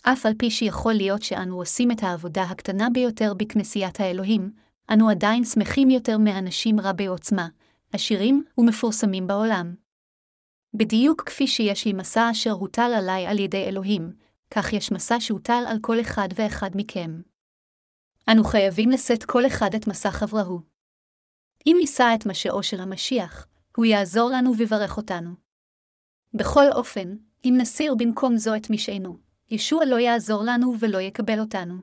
אף 0.02 0.26
על 0.26 0.34
פי 0.40 0.52
שיכול 0.52 0.94
להיות 0.94 1.22
שאנו 1.22 1.58
עושים 1.58 1.92
את 1.92 2.04
העבודה 2.04 2.44
הקטנה 2.44 2.90
ביותר 2.90 3.34
בכנסיית 3.34 4.00
האלוהים, 4.00 4.52
אנו 4.94 5.10
עדיין 5.10 5.44
שמחים 5.44 5.90
יותר 5.90 6.18
מאנשים 6.18 6.80
רבי 6.80 7.06
עוצמה, 7.06 7.48
עשירים 7.94 8.44
ומפורסמים 8.58 9.28
בעולם. 9.28 9.76
בדיוק 10.74 11.22
כפי 11.22 11.48
שיש 11.48 11.86
לי 11.86 11.94
מסע 11.94 12.32
אשר 12.32 12.52
הוטל 12.52 12.92
עליי 12.98 13.28
על 13.28 13.40
ידי 13.40 13.66
אלוהים, 13.66 14.14
כך 14.52 14.74
יש 14.74 14.92
מסע 14.92 15.16
שהוטל 15.20 15.64
על 15.68 15.78
כל 15.82 16.02
אחד 16.02 16.28
ואחד 16.36 16.70
מכם. 16.76 17.22
אנו 18.32 18.44
חייבים 18.44 18.90
לשאת 18.90 19.24
כל 19.24 19.48
אחד 19.48 19.76
את 19.76 19.88
מסע 19.88 20.12
חברהו. 20.12 20.62
אם 21.68 21.76
נישא 21.80 22.12
את 22.16 22.26
משאו 22.26 22.64
של 22.64 22.80
המשיח, 22.80 23.48
הוא 23.78 23.86
יעזור 23.86 24.30
לנו 24.30 24.58
ויברך 24.58 24.98
אותנו. 24.98 25.30
בכל 26.34 26.66
אופן, 26.72 27.16
אם 27.46 27.54
נסיר 27.58 27.96
במקום 27.96 28.38
זו 28.38 28.56
את 28.56 28.70
משענו, 28.70 29.31
ישוע 29.52 29.86
לא 29.86 30.00
יעזור 30.00 30.44
לנו 30.44 30.74
ולא 30.80 30.98
יקבל 30.98 31.40
אותנו. 31.40 31.76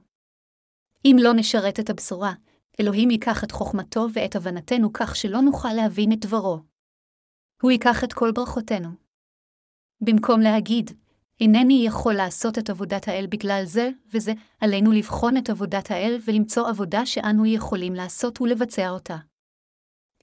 אם 1.05 1.17
לא 1.21 1.33
נשרת 1.35 1.81
את 1.81 1.91
הבשורה, 1.91 2.33
אלוהים 2.81 3.11
ייקח 3.11 3.45
את 3.45 3.51
חוכמתו 3.51 4.07
ואת 4.13 4.37
הבנתנו 4.37 4.93
כך 4.93 5.17
שלא 5.17 5.41
נוכל 5.41 5.73
להבין 5.73 6.13
את 6.13 6.19
דברו. 6.21 6.59
הוא 7.63 7.71
ייקח 7.71 8.05
את 8.05 8.13
כל 8.13 8.33
ברכותינו. 8.33 8.89
במקום 10.01 10.41
להגיד, 10.41 10.91
אינני 11.41 11.83
יכול 11.87 12.15
לעשות 12.15 12.59
את 12.59 12.71
עבודת 12.71 13.09
האל 13.09 13.27
בגלל 13.31 13.63
זה 13.65 13.91
וזה, 14.15 14.33
עלינו 14.61 14.93
לבחון 14.93 15.37
את 15.37 15.51
עבודת 15.51 15.91
האל 15.91 16.19
ולמצוא 16.25 16.69
עבודה 16.69 17.07
שאנו 17.07 17.47
יכולים 17.47 17.95
לעשות 17.95 18.41
ולבצע 18.41 18.91
אותה. 18.91 19.17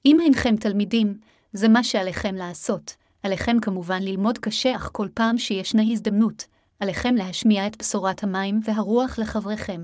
אם 0.06 0.18
אינכם 0.22 0.56
תלמידים, 0.56 1.20
זה 1.54 1.68
מה 1.68 1.84
שעליכם 1.84 2.36
לעשות. 2.36 2.96
עליכם 3.24 3.60
כמובן 3.62 4.02
ללמוד 4.02 4.38
קשה, 4.38 4.76
אך 4.76 4.90
כל 4.94 5.08
פעם 5.14 5.38
שישנה 5.38 5.82
הזדמנות, 5.92 6.46
עליכם 6.80 7.16
להשמיע 7.16 7.68
את 7.68 7.78
בשורת 7.78 8.24
המים 8.24 8.60
והרוח 8.64 9.20
לחבריכם. 9.20 9.82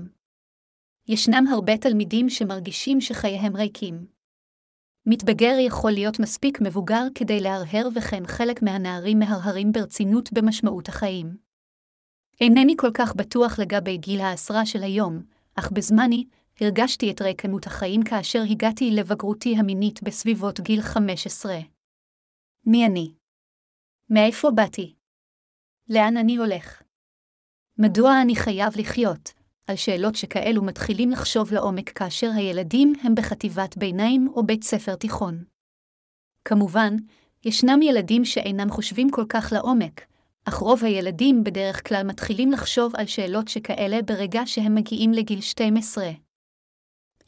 ישנם 1.08 1.44
הרבה 1.52 1.76
תלמידים 1.76 2.30
שמרגישים 2.30 3.00
שחייהם 3.00 3.56
ריקים. 3.56 4.06
מתבגר 5.06 5.56
יכול 5.66 5.90
להיות 5.90 6.20
מספיק 6.20 6.58
מבוגר 6.60 7.02
כדי 7.14 7.40
להרהר 7.40 7.88
וכן 7.94 8.26
חלק 8.26 8.62
מהנערים 8.62 9.18
מהרהרים 9.18 9.72
ברצינות 9.72 10.32
במשמעות 10.32 10.88
החיים. 10.88 11.36
אינני 12.40 12.74
כל 12.78 12.90
כך 12.94 13.14
בטוח 13.16 13.58
לגבי 13.58 13.96
גיל 13.96 14.20
העשרה 14.20 14.66
של 14.66 14.82
היום, 14.82 15.22
אך 15.54 15.72
בזמני, 15.72 16.24
הרגשתי 16.60 17.10
את 17.10 17.22
ריקנות 17.22 17.66
החיים 17.66 18.02
כאשר 18.02 18.42
הגעתי 18.50 18.90
לבגרותי 18.90 19.56
המינית 19.56 20.02
בסביבות 20.02 20.60
גיל 20.60 20.82
15. 20.82 21.58
מי 22.66 22.86
אני? 22.86 23.14
מאיפה 24.10 24.50
באתי? 24.50 24.94
לאן 25.88 26.16
אני 26.16 26.36
הולך? 26.36 26.81
מדוע 27.78 28.22
אני 28.22 28.36
חייב 28.36 28.72
לחיות? 28.76 29.32
על 29.66 29.76
שאלות 29.76 30.14
שכאלו 30.14 30.62
מתחילים 30.62 31.10
לחשוב 31.10 31.52
לעומק 31.52 31.90
כאשר 31.90 32.30
הילדים 32.34 32.92
הם 33.02 33.14
בחטיבת 33.14 33.76
ביניים 33.76 34.28
או 34.34 34.46
בית 34.46 34.64
ספר 34.64 34.94
תיכון. 34.94 35.44
כמובן, 36.44 36.96
ישנם 37.44 37.82
ילדים 37.82 38.24
שאינם 38.24 38.70
חושבים 38.70 39.10
כל 39.10 39.24
כך 39.28 39.52
לעומק, 39.52 40.06
אך 40.44 40.54
רוב 40.54 40.84
הילדים 40.84 41.44
בדרך 41.44 41.88
כלל 41.88 42.02
מתחילים 42.06 42.52
לחשוב 42.52 42.96
על 42.96 43.06
שאלות 43.06 43.48
שכאלה 43.48 44.02
ברגע 44.02 44.40
שהם 44.46 44.74
מגיעים 44.74 45.12
לגיל 45.12 45.40
12. 45.40 46.10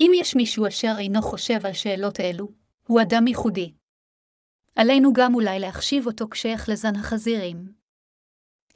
אם 0.01 0.11
יש 0.15 0.37
מישהו 0.37 0.67
אשר 0.67 0.95
אינו 0.99 1.23
חושב 1.23 1.67
על 1.67 1.73
שאלות 1.73 2.21
אלו, 2.21 2.49
הוא 2.87 3.03
אדם 3.03 3.27
ייחודי. 3.27 3.73
עלינו 4.77 5.13
גם 5.13 5.35
אולי 5.35 5.59
להחשיב 5.59 6.07
אותו 6.07 6.29
כשייך 6.31 6.69
לזן 6.69 6.97
החזירים. 6.97 7.84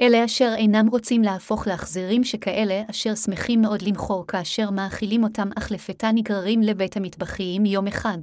אלה 0.01 0.25
אשר 0.25 0.55
אינם 0.57 0.89
רוצים 0.89 1.23
להפוך 1.23 1.67
לאחזירים 1.67 2.25
שכאלה, 2.25 2.83
אשר 2.91 3.15
שמחים 3.15 3.61
מאוד 3.61 3.83
למכור 3.83 4.27
כאשר 4.27 4.71
מאכילים 4.71 5.25
אותם 5.25 5.49
אך 5.59 5.71
לפתע 5.71 6.11
נגררים 6.13 6.63
לבית 6.63 6.97
המטבחיים 6.97 7.67
יום 7.67 7.87
אחד, 7.87 8.19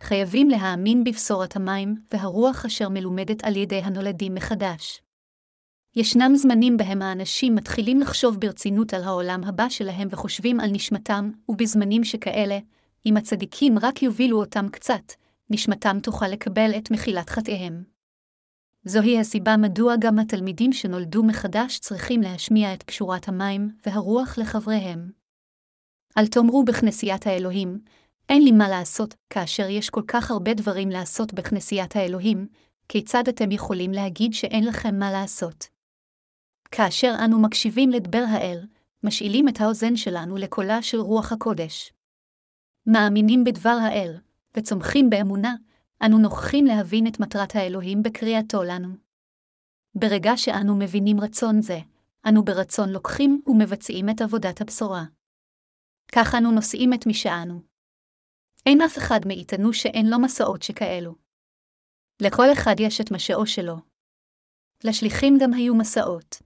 חייבים 0.00 0.48
להאמין 0.48 1.04
בבשורת 1.04 1.56
המים 1.56 1.94
והרוח 2.12 2.64
אשר 2.64 2.88
מלומדת 2.88 3.44
על 3.44 3.56
ידי 3.56 3.76
הנולדים 3.76 4.34
מחדש. 4.34 5.02
ישנם 5.96 6.32
זמנים 6.36 6.76
בהם 6.76 7.02
האנשים 7.02 7.54
מתחילים 7.54 8.00
לחשוב 8.00 8.40
ברצינות 8.40 8.94
על 8.94 9.02
העולם 9.02 9.44
הבא 9.44 9.68
שלהם 9.68 10.08
וחושבים 10.10 10.60
על 10.60 10.70
נשמתם, 10.70 11.30
ובזמנים 11.48 12.04
שכאלה, 12.04 12.58
אם 13.06 13.16
הצדיקים 13.16 13.78
רק 13.78 14.02
יובילו 14.02 14.40
אותם 14.40 14.68
קצת, 14.68 15.12
נשמתם 15.50 15.98
תוכל 16.02 16.28
לקבל 16.28 16.70
את 16.76 16.90
מחילת 16.90 17.30
חטאיהם. 17.30 17.97
זוהי 18.88 19.18
הסיבה 19.18 19.56
מדוע 19.56 19.94
גם 20.00 20.18
התלמידים 20.18 20.72
שנולדו 20.72 21.22
מחדש 21.22 21.78
צריכים 21.78 22.20
להשמיע 22.20 22.74
את 22.74 22.82
קשורת 22.82 23.28
המים 23.28 23.70
והרוח 23.86 24.38
לחבריהם. 24.38 25.10
אל 26.18 26.26
תאמרו 26.26 26.64
בכנסיית 26.64 27.26
האלוהים, 27.26 27.80
אין 28.28 28.42
לי 28.42 28.52
מה 28.52 28.68
לעשות, 28.68 29.14
כאשר 29.30 29.68
יש 29.68 29.90
כל 29.90 30.02
כך 30.08 30.30
הרבה 30.30 30.54
דברים 30.54 30.90
לעשות 30.90 31.34
בכנסיית 31.34 31.96
האלוהים, 31.96 32.48
כיצד 32.88 33.28
אתם 33.28 33.50
יכולים 33.50 33.92
להגיד 33.92 34.32
שאין 34.32 34.64
לכם 34.64 34.98
מה 34.98 35.12
לעשות? 35.12 35.68
כאשר 36.70 37.14
אנו 37.24 37.38
מקשיבים 37.42 37.90
לדבר 37.90 38.24
האל, 38.28 38.66
משאילים 39.04 39.48
את 39.48 39.60
האוזן 39.60 39.96
שלנו 39.96 40.36
לקולה 40.36 40.82
של 40.82 41.00
רוח 41.00 41.32
הקודש. 41.32 41.92
מאמינים 42.86 43.44
בדבר 43.44 43.78
האל, 43.82 44.16
וצומחים 44.56 45.10
באמונה, 45.10 45.54
אנו 46.06 46.18
נוכחים 46.18 46.64
להבין 46.64 47.06
את 47.06 47.20
מטרת 47.20 47.54
האלוהים 47.54 48.02
בקריאתו 48.02 48.62
לנו. 48.62 48.88
ברגע 49.94 50.36
שאנו 50.36 50.78
מבינים 50.78 51.20
רצון 51.20 51.62
זה, 51.62 51.78
אנו 52.28 52.44
ברצון 52.44 52.88
לוקחים 52.88 53.42
ומבצעים 53.46 54.08
את 54.08 54.20
עבודת 54.20 54.60
הבשורה. 54.60 55.04
כך 56.12 56.34
אנו 56.38 56.52
נושאים 56.52 56.90
את 56.94 57.06
משענו. 57.06 57.62
אין 58.66 58.80
אף 58.80 58.98
אחד 58.98 59.20
מאיתנו 59.26 59.72
שאין 59.72 60.06
לו 60.10 60.18
מסעות 60.18 60.62
שכאלו. 60.62 61.14
לכל 62.22 62.52
אחד 62.52 62.74
יש 62.80 63.00
את 63.00 63.10
משאו 63.12 63.46
שלו. 63.46 63.76
לשליחים 64.84 65.34
גם 65.40 65.52
היו 65.52 65.74
מסעות. 65.74 66.42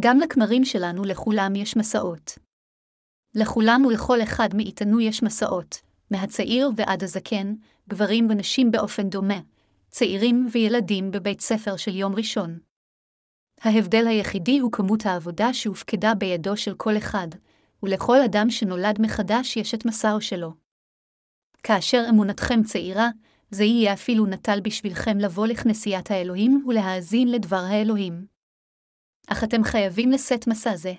גם 0.00 0.18
לכמרים 0.18 0.64
שלנו 0.64 1.04
לכולם 1.04 1.52
יש 1.56 1.76
מסעות. 1.76 2.38
לכולם 3.34 3.82
ולכל 3.86 4.18
אחד 4.22 4.48
מאיתנו 4.56 5.00
יש 5.00 5.22
מסעות, 5.22 5.74
מהצעיר 6.10 6.70
ועד 6.76 7.04
הזקן, 7.04 7.54
גברים 7.88 8.26
ונשים 8.30 8.70
באופן 8.70 9.08
דומה, 9.08 9.40
צעירים 9.88 10.46
וילדים 10.52 11.10
בבית 11.10 11.40
ספר 11.40 11.76
של 11.76 11.96
יום 11.96 12.14
ראשון. 12.14 12.58
ההבדל 13.60 14.06
היחידי 14.06 14.58
הוא 14.58 14.72
כמות 14.72 15.06
העבודה 15.06 15.54
שהופקדה 15.54 16.14
בידו 16.14 16.56
של 16.56 16.74
כל 16.74 16.96
אחד, 16.96 17.28
ולכל 17.82 18.20
אדם 18.24 18.50
שנולד 18.50 19.00
מחדש 19.00 19.56
יש 19.56 19.74
את 19.74 19.84
מסעו 19.84 20.20
שלו. 20.20 20.54
כאשר 21.62 22.04
אמונתכם 22.10 22.62
צעירה, 22.62 23.08
זה 23.50 23.64
יהיה 23.64 23.92
אפילו 23.92 24.26
נטל 24.26 24.60
בשבילכם 24.60 25.18
לבוא 25.18 25.46
לכנסיית 25.46 26.10
האלוהים 26.10 26.64
ולהאזין 26.68 27.28
לדבר 27.28 27.56
האלוהים. 27.56 28.26
אך 29.28 29.44
אתם 29.44 29.64
חייבים 29.64 30.10
לשאת 30.10 30.46
מסע 30.46 30.76
זה. 30.76 30.92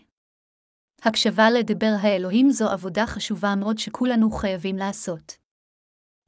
הקשבה 1.03 1.49
לדבר 1.51 1.95
האלוהים 2.01 2.51
זו 2.51 2.69
עבודה 2.69 3.07
חשובה 3.07 3.55
מאוד 3.55 3.77
שכולנו 3.77 4.31
חייבים 4.31 4.75
לעשות. 4.75 5.37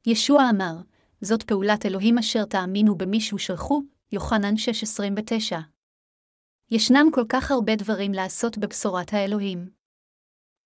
ישוע 0.06 0.50
אמר, 0.50 0.76
זאת 1.20 1.42
פעולת 1.42 1.86
אלוהים 1.86 2.18
אשר 2.18 2.44
תאמינו 2.44 2.94
במישהו 2.94 3.38
שלחו, 3.38 3.82
יוחנן 4.12 4.54
6.29. 4.54 5.56
ישנם 6.70 7.06
כל 7.12 7.24
כך 7.28 7.50
הרבה 7.50 7.76
דברים 7.76 8.12
לעשות 8.12 8.58
בבשורת 8.58 9.12
האלוהים. 9.12 9.68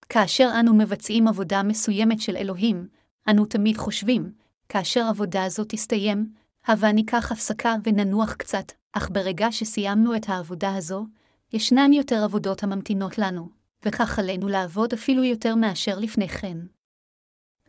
כאשר 0.08 0.50
אנו 0.60 0.74
מבצעים 0.74 1.28
עבודה 1.28 1.62
מסוימת 1.62 2.20
של 2.20 2.36
אלוהים, 2.36 2.88
אנו 3.30 3.46
תמיד 3.46 3.76
חושבים, 3.76 4.32
כאשר 4.68 5.06
עבודה 5.08 5.48
זו 5.48 5.64
תסתיים, 5.68 6.32
הבה 6.66 6.92
ניקח 6.92 7.32
הפסקה 7.32 7.74
וננוח 7.84 8.34
קצת, 8.34 8.72
אך 8.92 9.10
ברגע 9.10 9.52
שסיימנו 9.52 10.16
את 10.16 10.28
העבודה 10.28 10.76
הזו, 10.76 11.06
ישנן 11.52 11.92
יותר 11.92 12.24
עבודות 12.24 12.62
הממתינות 12.62 13.18
לנו, 13.18 13.55
וכך 13.86 14.18
עלינו 14.18 14.48
לעבוד 14.48 14.92
אפילו 14.92 15.24
יותר 15.24 15.54
מאשר 15.54 15.98
לפני 15.98 16.28
כן. 16.28 16.58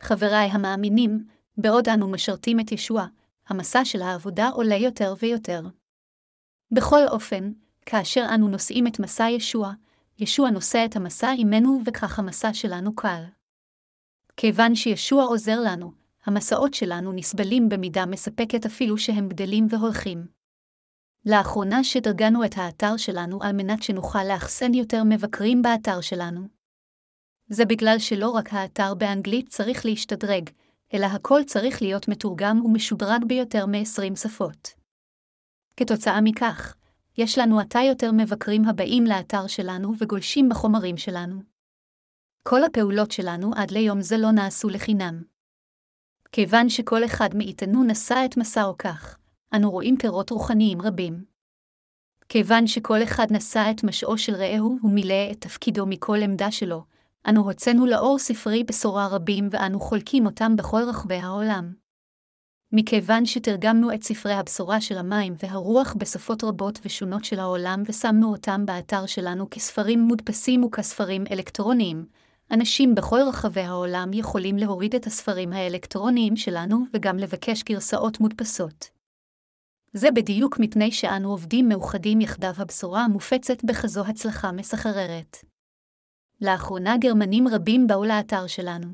חבריי 0.00 0.48
המאמינים, 0.50 1.26
בעוד 1.56 1.88
אנו 1.88 2.08
משרתים 2.08 2.60
את 2.60 2.72
ישוע, 2.72 3.06
המסע 3.48 3.84
של 3.84 4.02
העבודה 4.02 4.48
עולה 4.48 4.76
יותר 4.76 5.14
ויותר. 5.22 5.62
בכל 6.70 7.08
אופן, 7.08 7.52
כאשר 7.86 8.26
אנו 8.34 8.48
נושאים 8.48 8.86
את 8.86 9.00
מסע 9.00 9.26
ישוע, 9.30 9.72
ישוע 10.18 10.50
נושא 10.50 10.84
את 10.84 10.96
המסע 10.96 11.30
עמנו 11.38 11.80
וכך 11.86 12.18
המסע 12.18 12.54
שלנו 12.54 12.96
קל. 12.96 13.24
כיוון 14.36 14.74
שישוע 14.74 15.24
עוזר 15.24 15.60
לנו, 15.60 15.92
המסעות 16.24 16.74
שלנו 16.74 17.12
נסבלים 17.12 17.68
במידה 17.68 18.06
מספקת 18.06 18.66
אפילו 18.66 18.98
שהם 18.98 19.28
גדלים 19.28 19.66
והולכים. 19.70 20.37
לאחרונה 21.26 21.84
שדרגנו 21.84 22.44
את 22.44 22.52
האתר 22.56 22.96
שלנו 22.96 23.42
על 23.42 23.52
מנת 23.52 23.82
שנוכל 23.82 24.24
לאחסן 24.24 24.74
יותר 24.74 25.02
מבקרים 25.04 25.62
באתר 25.62 26.00
שלנו. 26.00 26.48
זה 27.48 27.64
בגלל 27.64 27.98
שלא 27.98 28.30
רק 28.30 28.52
האתר 28.52 28.94
באנגלית 28.94 29.48
צריך 29.48 29.86
להשתדרג, 29.86 30.50
אלא 30.94 31.06
הכל 31.06 31.40
צריך 31.46 31.82
להיות 31.82 32.08
מתורגם 32.08 32.64
ומשודרג 32.64 33.24
ביותר 33.26 33.66
מ-20 33.66 34.16
שפות. 34.16 34.68
כתוצאה 35.76 36.20
מכך, 36.20 36.74
יש 37.18 37.38
לנו 37.38 37.60
עתה 37.60 37.78
יותר 37.88 38.10
מבקרים 38.12 38.64
הבאים 38.64 39.04
לאתר 39.04 39.46
שלנו 39.46 39.92
וגולשים 39.98 40.48
בחומרים 40.48 40.96
שלנו. 40.96 41.42
כל 42.42 42.64
הפעולות 42.64 43.10
שלנו 43.10 43.50
עד 43.56 43.70
ליום 43.70 44.00
זה 44.00 44.16
לא 44.16 44.30
נעשו 44.30 44.68
לחינם. 44.68 45.22
כיוון 46.32 46.68
שכל 46.68 47.04
אחד 47.04 47.28
מאיתנו 47.34 47.84
נשא 47.84 48.22
את 48.24 48.36
מסעו 48.36 48.78
כך, 48.78 49.17
אנו 49.54 49.70
רואים 49.70 49.96
פירות 49.96 50.30
רוחניים 50.30 50.82
רבים. 50.82 51.24
כיוון 52.28 52.66
שכל 52.66 53.02
אחד 53.02 53.26
נשא 53.30 53.66
את 53.70 53.84
משעו 53.84 54.18
של 54.18 54.34
רעהו 54.34 54.78
ומילא 54.84 55.30
את 55.32 55.40
תפקידו 55.40 55.86
מכל 55.86 56.22
עמדה 56.22 56.50
שלו, 56.50 56.84
אנו 57.28 57.40
הוצאנו 57.40 57.86
לאור 57.86 58.18
ספרי 58.18 58.64
בשורה 58.64 59.06
רבים 59.06 59.48
ואנו 59.50 59.80
חולקים 59.80 60.26
אותם 60.26 60.56
בכל 60.56 60.82
רחבי 60.88 61.14
העולם. 61.14 61.72
מכיוון 62.72 63.26
שתרגמנו 63.26 63.94
את 63.94 64.02
ספרי 64.02 64.32
הבשורה 64.32 64.80
של 64.80 64.98
המים 64.98 65.34
והרוח 65.42 65.94
בשפות 65.98 66.44
רבות 66.44 66.78
ושונות 66.84 67.24
של 67.24 67.38
העולם 67.38 67.82
ושמנו 67.86 68.32
אותם 68.32 68.66
באתר 68.66 69.06
שלנו 69.06 69.50
כספרים 69.50 70.00
מודפסים 70.00 70.64
וכספרים 70.64 71.24
אלקטרוניים, 71.30 72.06
אנשים 72.50 72.94
בכל 72.94 73.20
רחבי 73.28 73.60
העולם 73.60 74.12
יכולים 74.12 74.56
להוריד 74.56 74.94
את 74.94 75.06
הספרים 75.06 75.52
האלקטרוניים 75.52 76.36
שלנו 76.36 76.84
וגם 76.94 77.16
לבקש 77.16 77.62
גרסאות 77.62 78.20
מודפסות. 78.20 78.97
זה 79.92 80.10
בדיוק 80.10 80.58
מפני 80.60 80.92
שאנו 80.92 81.30
עובדים 81.30 81.68
מאוחדים 81.68 82.20
יחדיו 82.20 82.52
הבשורה 82.56 83.04
המופצת 83.04 83.64
בכזו 83.64 84.04
הצלחה 84.06 84.52
מסחררת. 84.52 85.36
לאחרונה 86.40 86.96
גרמנים 86.96 87.48
רבים 87.48 87.86
באו 87.86 88.04
לאתר 88.04 88.46
שלנו. 88.46 88.86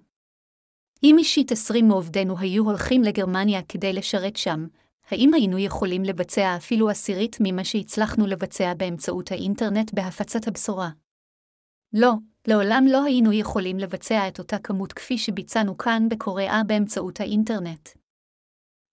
אם 1.03 1.17
אישית 1.19 1.53
עשרים 1.53 1.89
מעובדינו 1.89 2.39
היו 2.39 2.65
הולכים 2.65 3.03
לגרמניה 3.03 3.63
כדי 3.63 3.93
לשרת 3.93 4.37
שם, 4.37 4.67
האם 5.11 5.35
היינו 5.35 5.59
יכולים 5.59 6.03
לבצע 6.03 6.57
אפילו 6.57 6.91
עשירית 6.91 7.37
ממה 7.41 7.65
שהצלחנו 7.65 8.27
לבצע 8.27 8.75
באמצעות 8.75 9.33
האינטרנט 9.33 9.95
בהפצת 9.95 10.49
הבשורה? 10.49 10.91
לא, 11.93 12.13
לעולם 12.49 12.85
לא 12.89 13.05
היינו 13.05 13.33
יכולים 13.33 13.79
לבצע 13.79 14.29
את 14.29 14.39
אותה 14.39 14.59
כמות 14.59 14.93
כפי 14.93 15.19
שביצענו 15.19 15.79
כאן 15.79 16.09
בקוריאה 16.09 16.61
באמצעות 16.67 17.21
האינטרנט. 17.21 17.89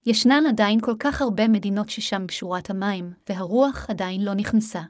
ישנן 0.05 0.43
עדיין 0.50 0.79
כל 0.81 0.96
כך 1.00 1.22
הרבה 1.22 1.48
מדינות 1.48 1.89
ששם 1.89 2.27
בשורת 2.27 2.70
המים, 2.70 3.13
והרוח 3.29 3.89
עדיין 3.89 4.22
לא 4.22 4.34
נכנסה. 4.34 4.81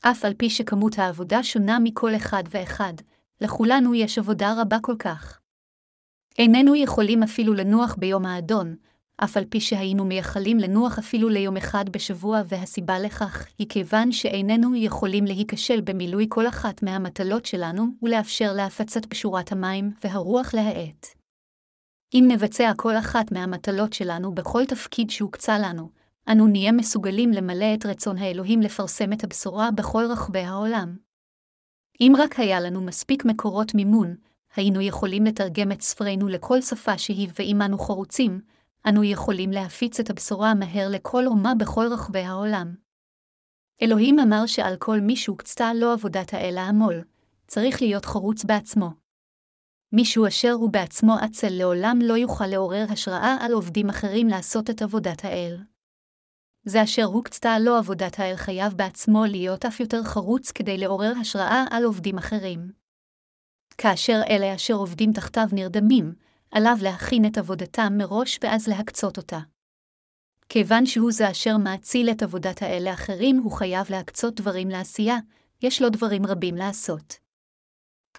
אף 0.00 0.24
על 0.24 0.34
פי 0.34 0.50
שכמות 0.50 0.98
העבודה 0.98 1.42
שונה 1.42 1.78
מכל 1.78 2.16
אחד 2.16 2.42
ואחד, 2.50 2.92
לכולנו 3.40 3.94
יש 3.94 4.18
עבודה 4.18 4.54
רבה 4.60 4.76
כל 4.82 4.96
כך. 4.98 5.40
איננו 6.38 6.74
יכולים 6.74 7.22
אפילו 7.22 7.54
לנוח 7.54 7.94
ביום 7.98 8.26
האדון, 8.26 8.76
אף 9.16 9.36
על 9.36 9.44
פי 9.44 9.60
שהיינו 9.60 10.04
מייחלים 10.04 10.58
לנוח 10.58 10.98
אפילו 10.98 11.28
ליום 11.28 11.56
אחד 11.56 11.88
בשבוע, 11.88 12.42
והסיבה 12.48 12.98
לכך 12.98 13.46
היא 13.58 13.66
כיוון 13.68 14.12
שאיננו 14.12 14.74
יכולים 14.76 15.24
להיכשל 15.24 15.80
במילוי 15.80 16.26
כל 16.28 16.48
אחת 16.48 16.82
מהמטלות 16.82 17.46
שלנו, 17.46 17.86
ולאפשר 18.02 18.52
להפצת 18.52 19.06
בשורת 19.06 19.52
המים 19.52 19.92
והרוח 20.04 20.54
להאט. 20.54 21.15
אם 22.14 22.24
נבצע 22.28 22.72
כל 22.76 22.96
אחת 22.96 23.32
מהמטלות 23.32 23.92
שלנו 23.92 24.34
בכל 24.34 24.64
תפקיד 24.64 25.10
שהוקצה 25.10 25.58
לנו, 25.58 25.90
אנו 26.28 26.46
נהיה 26.46 26.72
מסוגלים 26.72 27.32
למלא 27.32 27.74
את 27.74 27.86
רצון 27.86 28.18
האלוהים 28.18 28.60
לפרסם 28.60 29.12
את 29.12 29.24
הבשורה 29.24 29.70
בכל 29.70 30.04
רחבי 30.10 30.40
העולם. 30.40 30.96
אם 32.00 32.12
רק 32.18 32.40
היה 32.40 32.60
לנו 32.60 32.80
מספיק 32.80 33.24
מקורות 33.24 33.74
מימון, 33.74 34.16
היינו 34.56 34.80
יכולים 34.80 35.24
לתרגם 35.24 35.72
את 35.72 35.82
ספרינו 35.82 36.28
לכל 36.28 36.60
שפה 36.60 36.98
שהיא 36.98 37.28
ואם 37.38 37.62
אנו 37.62 37.78
חרוצים, 37.78 38.40
אנו 38.88 39.04
יכולים 39.04 39.50
להפיץ 39.50 40.00
את 40.00 40.10
הבשורה 40.10 40.54
מהר 40.54 40.88
לכל 40.88 41.26
אומה 41.26 41.54
בכל 41.54 41.86
רחבי 41.92 42.20
העולם. 42.20 42.74
אלוהים 43.82 44.18
אמר 44.18 44.46
שעל 44.46 44.76
כל 44.76 45.00
מי 45.00 45.16
שהוקצתה 45.16 45.74
לו 45.74 45.90
עבודת 45.90 46.34
האל 46.34 46.58
העמול, 46.58 47.04
צריך 47.46 47.82
להיות 47.82 48.04
חרוץ 48.04 48.44
בעצמו. 48.44 49.05
מישהו 49.92 50.26
אשר 50.26 50.52
הוא 50.52 50.70
בעצמו 50.70 51.14
עצל 51.14 51.50
לעולם 51.50 51.98
לא 52.02 52.14
יוכל 52.14 52.46
לעורר 52.46 52.86
השראה 52.90 53.36
על 53.40 53.52
עובדים 53.52 53.88
אחרים 53.88 54.28
לעשות 54.28 54.70
את 54.70 54.82
עבודת 54.82 55.24
האל. 55.24 55.56
זה 56.64 56.82
אשר 56.82 57.04
הוקצתה 57.04 57.58
לו 57.58 57.76
עבודת 57.76 58.18
האל 58.18 58.36
חייב 58.36 58.72
בעצמו 58.72 59.24
להיות 59.24 59.64
אף 59.64 59.80
יותר 59.80 60.02
חרוץ 60.02 60.50
כדי 60.52 60.78
לעורר 60.78 61.12
השראה 61.20 61.64
על 61.70 61.84
עובדים 61.84 62.18
אחרים. 62.18 62.72
כאשר 63.78 64.20
אלה 64.30 64.54
אשר 64.54 64.74
עובדים 64.74 65.12
תחתיו 65.12 65.46
נרדמים, 65.52 66.14
עליו 66.50 66.76
להכין 66.82 67.26
את 67.26 67.38
עבודתם 67.38 67.92
מראש 67.98 68.38
ואז 68.42 68.68
להקצות 68.68 69.16
אותה. 69.16 69.38
כיוון 70.48 70.86
שהוא 70.86 71.12
זה 71.12 71.30
אשר 71.30 71.56
מאציל 71.56 72.10
את 72.10 72.22
עבודת 72.22 72.62
האל 72.62 72.82
לאחרים, 72.84 73.36
הוא 73.36 73.52
חייב 73.52 73.86
להקצות 73.90 74.40
דברים 74.40 74.68
לעשייה, 74.68 75.16
יש 75.62 75.82
לו 75.82 75.90
דברים 75.90 76.26
רבים 76.26 76.54
לעשות. 76.54 77.25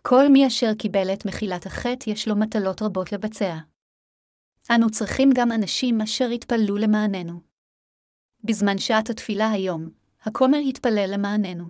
כל 0.10 0.30
מי 0.30 0.48
אשר 0.48 0.74
קיבל 0.80 1.14
את 1.14 1.26
מחילת 1.26 1.66
החטא 1.66 2.10
יש 2.10 2.28
לו 2.28 2.36
מטלות 2.36 2.82
רבות 2.82 3.12
לבצע. 3.12 3.58
אנו 4.76 4.90
צריכים 4.90 5.30
גם 5.36 5.52
אנשים 5.52 6.02
אשר 6.02 6.32
יתפללו 6.32 6.78
למעננו. 6.78 7.42
בזמן 8.44 8.78
שעת 8.78 9.10
התפילה 9.10 9.52
היום, 9.52 9.90
הכומר 10.22 10.58
יתפלל 10.58 11.10
למעננו. 11.14 11.66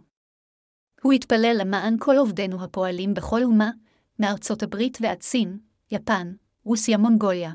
הוא 1.02 1.14
יתפלל 1.14 1.58
למען 1.62 1.96
כל 2.00 2.16
עובדינו 2.18 2.64
הפועלים 2.64 3.14
בכל 3.14 3.44
אומה, 3.44 3.72
מארצות 4.20 4.64
הברית 4.64 4.98
ועד 5.02 5.22
סין, 5.22 5.60
יפן, 5.92 6.34
רוסיה 6.64 6.98
מונגוליה. 6.98 7.52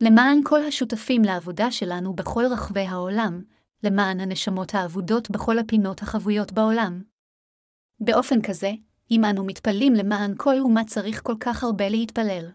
למען 0.00 0.40
כל 0.44 0.62
השותפים 0.62 1.22
לעבודה 1.22 1.70
שלנו 1.70 2.14
בכל 2.14 2.44
רחבי 2.50 2.86
העולם, 2.86 3.42
למען 3.82 4.20
הנשמות 4.20 4.74
האבודות 4.74 5.30
בכל 5.30 5.58
הפינות 5.58 6.02
החבויות 6.02 6.52
בעולם. 6.52 7.02
באופן 8.00 8.42
כזה, 8.42 8.70
אם 9.10 9.24
אנו 9.24 9.44
מתפללים 9.44 9.94
למען 9.94 10.34
כל 10.36 10.58
אומה 10.58 10.84
צריך 10.84 11.22
כל 11.22 11.34
כך 11.40 11.64
הרבה 11.64 11.88
להתפלל. 11.88 12.50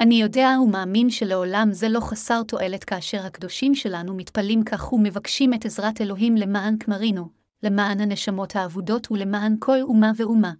אני 0.00 0.14
יודע 0.14 0.48
ומאמין 0.62 1.10
שלעולם 1.10 1.68
זה 1.72 1.88
לא 1.88 2.00
חסר 2.00 2.42
תועלת 2.42 2.84
כאשר 2.84 3.26
הקדושים 3.26 3.74
שלנו 3.74 4.14
מתפללים 4.14 4.64
כך 4.64 4.92
ומבקשים 4.92 5.54
את 5.54 5.64
עזרת 5.64 6.00
אלוהים 6.00 6.36
למען 6.36 6.78
כמרינו, 6.78 7.28
למען 7.62 8.00
הנשמות 8.00 8.56
האבודות 8.56 9.10
ולמען 9.10 9.56
כל 9.58 9.80
אומה 9.82 10.12
ואומה. 10.16 10.52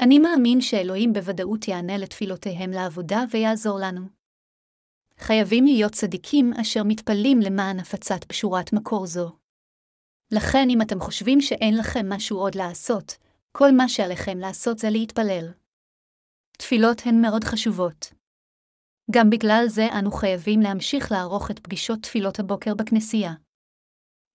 אני 0.00 0.18
מאמין 0.18 0.60
שאלוהים 0.60 1.12
בוודאות 1.12 1.68
יענה 1.68 1.98
לתפילותיהם 1.98 2.70
לעבודה 2.70 3.24
ויעזור 3.30 3.78
לנו. 3.78 4.06
חייבים 5.18 5.64
להיות 5.64 5.92
צדיקים 5.92 6.52
אשר 6.60 6.82
מתפללים 6.84 7.40
למען 7.40 7.78
הפצת 7.80 8.26
בשורת 8.28 8.72
מקור 8.72 9.06
זו. 9.06 9.36
לכן 10.30 10.70
אם 10.70 10.82
אתם 10.82 11.00
חושבים 11.00 11.40
שאין 11.40 11.76
לכם 11.76 12.12
משהו 12.12 12.38
עוד 12.38 12.54
לעשות, 12.54 13.16
כל 13.58 13.72
מה 13.76 13.88
שעליכם 13.88 14.38
לעשות 14.38 14.78
זה 14.78 14.90
להתפלל. 14.90 15.52
תפילות 16.58 17.02
הן 17.04 17.22
מאוד 17.22 17.44
חשובות. 17.44 18.12
גם 19.10 19.30
בגלל 19.30 19.64
זה 19.68 19.86
אנו 19.98 20.10
חייבים 20.10 20.60
להמשיך 20.60 21.12
לערוך 21.12 21.50
את 21.50 21.58
פגישות 21.58 22.02
תפילות 22.02 22.38
הבוקר 22.38 22.74
בכנסייה. 22.74 23.32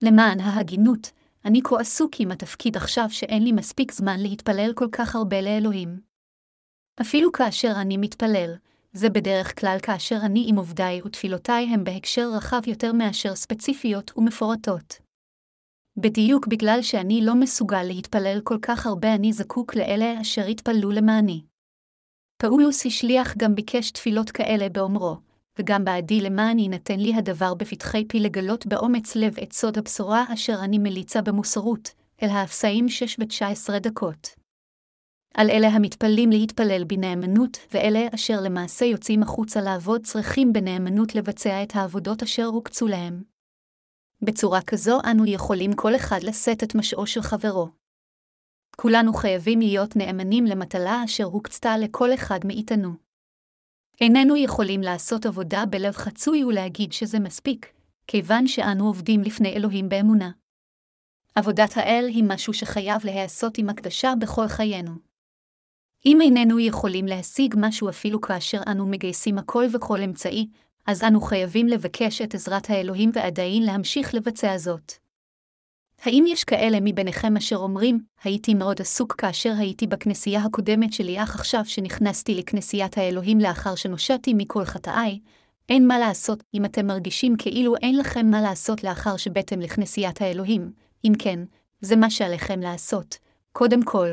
למען 0.03 0.39
ההגינות, 0.39 1.12
אני 1.45 1.60
כה 1.63 1.79
עסוק 1.79 2.12
עם 2.19 2.31
התפקיד 2.31 2.77
עכשיו 2.77 3.05
שאין 3.10 3.43
לי 3.43 3.51
מספיק 3.51 3.91
זמן 3.91 4.19
להתפלל 4.19 4.71
כל 4.75 4.88
כך 4.91 5.15
הרבה 5.15 5.41
לאלוהים. 5.41 6.01
אפילו 7.01 7.31
כאשר 7.31 7.71
אני 7.81 7.97
מתפלל, 7.97 8.55
זה 8.93 9.10
בדרך 9.10 9.60
כלל 9.60 9.77
כאשר 9.84 10.17
אני 10.25 10.45
עם 10.47 10.55
עובדיי 10.55 11.01
ותפילותיי 11.01 11.65
הם 11.73 11.84
בהקשר 11.84 12.29
רחב 12.38 12.62
יותר 12.67 12.93
מאשר 12.93 13.36
ספציפיות 13.36 14.17
ומפורטות. 14.17 15.11
בדיוק 15.97 16.47
בגלל 16.47 16.82
שאני 16.82 17.21
לא 17.23 17.36
מסוגל 17.36 17.84
להתפלל 17.84 18.41
כל 18.43 18.58
כך 18.62 18.86
הרבה 18.86 19.15
אני 19.15 19.34
זקוק 19.34 19.75
לאלה 19.75 20.21
אשר 20.21 20.47
יתפללו 20.47 20.91
למעני. 20.91 21.41
פאולוס 22.38 22.86
השליח 22.86 23.38
גם 23.38 23.56
ביקש 23.56 23.91
תפילות 23.91 24.32
כאלה 24.32 24.69
באומרו, 24.69 25.17
וגם 25.60 25.86
בעדי 25.86 26.21
למען 26.21 26.60
יינתן 26.60 26.99
לי 26.99 27.15
הדבר 27.15 27.54
בפתחי 27.54 28.08
פי 28.08 28.19
לגלות 28.19 28.65
באומץ 28.65 29.15
לב 29.15 29.39
את 29.43 29.54
סוד 29.54 29.77
הבשורה 29.77 30.25
אשר 30.34 30.60
אני 30.63 30.77
מליצה 30.77 31.21
במוסרות, 31.21 31.89
אל 32.23 32.30
האפסאים 32.30 32.89
שש 32.89 33.17
ותשע 33.19 33.47
עשרה 33.47 33.80
דקות. 33.80 34.27
על 35.34 35.49
אלה 35.49 35.67
המתפללים 35.67 36.30
להתפלל 36.30 36.84
בנאמנות, 36.84 37.58
ואלה 37.73 38.08
אשר 38.15 38.41
למעשה 38.41 38.86
יוצאים 38.86 39.23
החוצה 39.23 39.62
לעבוד 39.62 40.06
צריכים 40.06 40.54
בנאמנות 40.54 41.15
לבצע 41.15 41.63
את 41.63 41.75
העבודות 41.75 42.23
אשר 42.23 42.45
הוקצו 42.45 42.88
להם. 42.88 43.30
בצורה 44.21 44.62
כזו 44.62 44.99
אנו 45.12 45.25
יכולים 45.25 45.73
כל 45.73 45.95
אחד 45.95 46.19
לשאת 46.23 46.63
את 46.63 46.75
משעו 46.75 47.07
של 47.07 47.21
חברו. 47.21 47.67
כולנו 48.77 49.13
חייבים 49.13 49.60
להיות 49.60 49.95
נאמנים 49.95 50.45
למטלה 50.45 51.03
אשר 51.05 51.23
הוקצתה 51.23 51.77
לכל 51.77 52.13
אחד 52.13 52.39
מאיתנו. 52.45 52.89
איננו 54.01 54.36
יכולים 54.36 54.81
לעשות 54.81 55.25
עבודה 55.25 55.65
בלב 55.65 55.93
חצוי 55.93 56.43
ולהגיד 56.43 56.93
שזה 56.93 57.19
מספיק, 57.19 57.73
כיוון 58.07 58.47
שאנו 58.47 58.88
עובדים 58.88 59.21
לפני 59.21 59.53
אלוהים 59.53 59.89
באמונה. 59.89 60.31
עבודת 61.36 61.69
האל 61.75 62.05
היא 62.07 62.23
משהו 62.27 62.53
שחייב 62.53 63.05
להיעשות 63.05 63.57
עם 63.57 63.69
הקדשה 63.69 64.13
בכל 64.21 64.47
חיינו. 64.47 64.91
אם 66.05 66.21
איננו 66.21 66.60
יכולים 66.60 67.05
להשיג 67.05 67.55
משהו 67.57 67.89
אפילו 67.89 68.21
כאשר 68.21 68.62
אנו 68.67 68.88
מגייסים 68.88 69.38
הכל 69.38 69.65
וכל 69.73 70.01
אמצעי, 70.01 70.47
אז 70.87 71.03
אנו 71.03 71.21
חייבים 71.21 71.67
לבקש 71.67 72.21
את 72.21 72.35
עזרת 72.35 72.69
האלוהים 72.69 73.11
ועדיין 73.13 73.63
להמשיך 73.63 74.13
לבצע 74.15 74.57
זאת. 74.57 74.93
האם 76.03 76.23
יש 76.27 76.43
כאלה 76.43 76.77
מביניכם 76.81 77.37
אשר 77.37 77.55
אומרים, 77.55 77.99
הייתי 78.23 78.53
מאוד 78.53 78.81
עסוק 78.81 79.15
כאשר 79.15 79.53
הייתי 79.57 79.87
בכנסייה 79.87 80.41
הקודמת 80.41 80.93
שלי, 80.93 81.23
אך 81.23 81.35
עכשיו 81.35 81.61
שנכנסתי 81.65 82.35
לכנסיית 82.35 82.97
האלוהים 82.97 83.39
לאחר 83.39 83.75
שנושעתי 83.75 84.33
מכל 84.33 84.65
חטאיי, 84.65 85.19
אין 85.69 85.87
מה 85.87 85.99
לעשות 85.99 86.43
אם 86.53 86.65
אתם 86.65 86.87
מרגישים 86.87 87.35
כאילו 87.37 87.75
אין 87.75 87.97
לכם 87.97 88.25
מה 88.25 88.41
לעשות 88.41 88.83
לאחר 88.83 89.17
שבאתם 89.17 89.59
לכנסיית 89.59 90.21
האלוהים, 90.21 90.71
אם 91.05 91.13
כן, 91.19 91.39
זה 91.81 91.95
מה 91.95 92.09
שעליכם 92.09 92.59
לעשות. 92.59 93.17
קודם 93.51 93.83
כל, 93.83 94.09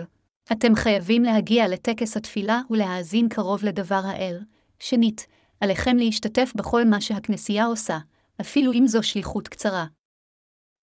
אתם 0.52 0.74
חייבים 0.74 1.22
להגיע 1.22 1.68
לטקס 1.68 2.16
התפילה 2.16 2.60
ולהאזין 2.70 3.28
קרוב 3.28 3.64
לדבר 3.64 4.00
האל. 4.04 4.38
שנית, 4.78 5.26
עליכם 5.60 5.96
להשתתף 5.96 6.52
בכל 6.56 6.84
מה 6.84 7.00
שהכנסייה 7.00 7.64
עושה, 7.64 7.98
אפילו 8.40 8.72
אם 8.72 8.86
זו 8.86 9.02
שליחות 9.02 9.48
קצרה. 9.48 9.86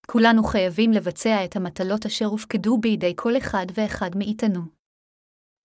כולנו 0.08 0.44
חייבים 0.44 0.92
לבצע 0.92 1.46
את 1.46 1.56
המטלות 1.56 2.06
אשר 2.06 2.26
הופקדו 2.26 2.78
בידי 2.78 3.14
כל 3.16 3.38
אחד 3.38 3.66
ואחד 3.74 4.10
מאיתנו. 4.16 4.62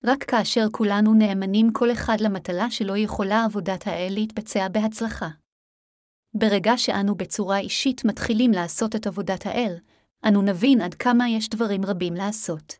רק 0.04 0.24
כאשר 0.24 0.66
כולנו 0.72 1.14
נאמנים 1.14 1.72
כל 1.72 1.92
אחד 1.92 2.16
למטלה 2.20 2.70
שלו 2.70 2.96
יכולה 2.96 3.44
עבודת 3.44 3.86
האל 3.86 4.12
להתבצע 4.14 4.68
בהצלחה. 4.68 5.28
ברגע 6.34 6.72
שאנו 6.76 7.14
בצורה 7.14 7.58
אישית 7.58 8.04
מתחילים 8.04 8.50
לעשות 8.50 8.96
את 8.96 9.06
עבודת 9.06 9.46
האל, 9.46 9.76
אנו 10.28 10.42
נבין 10.42 10.80
עד 10.80 10.94
כמה 10.94 11.28
יש 11.28 11.48
דברים 11.48 11.84
רבים 11.84 12.14
לעשות. 12.14 12.74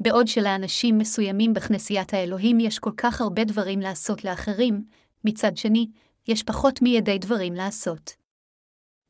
בעוד 0.00 0.26
שלאנשים 0.26 0.98
מסוימים 0.98 1.54
בכנסיית 1.54 2.14
האלוהים 2.14 2.60
יש 2.60 2.78
כל 2.78 2.92
כך 2.96 3.20
הרבה 3.20 3.44
דברים 3.44 3.80
לעשות 3.80 4.24
לאחרים, 4.24 4.84
מצד 5.24 5.56
שני, 5.56 5.86
יש 6.28 6.42
פחות 6.42 6.82
מידי 6.82 7.18
דברים 7.18 7.54
לעשות. 7.54 8.16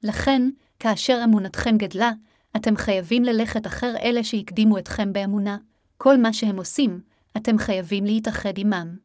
לכן, 0.03 0.42
כאשר 0.79 1.20
אמונתכם 1.25 1.77
גדלה, 1.77 2.11
אתם 2.57 2.77
חייבים 2.77 3.25
ללכת 3.25 3.66
אחר 3.66 3.94
אלה 4.03 4.25
שהקדימו 4.25 4.79
אתכם 4.79 5.12
באמונה, 5.12 5.59
כל 5.96 6.16
מה 6.16 6.33
שהם 6.33 6.57
עושים, 6.57 7.01
אתם 7.37 7.59
חייבים 7.59 8.05
להתאחד 8.05 8.53
עמם. 8.57 8.96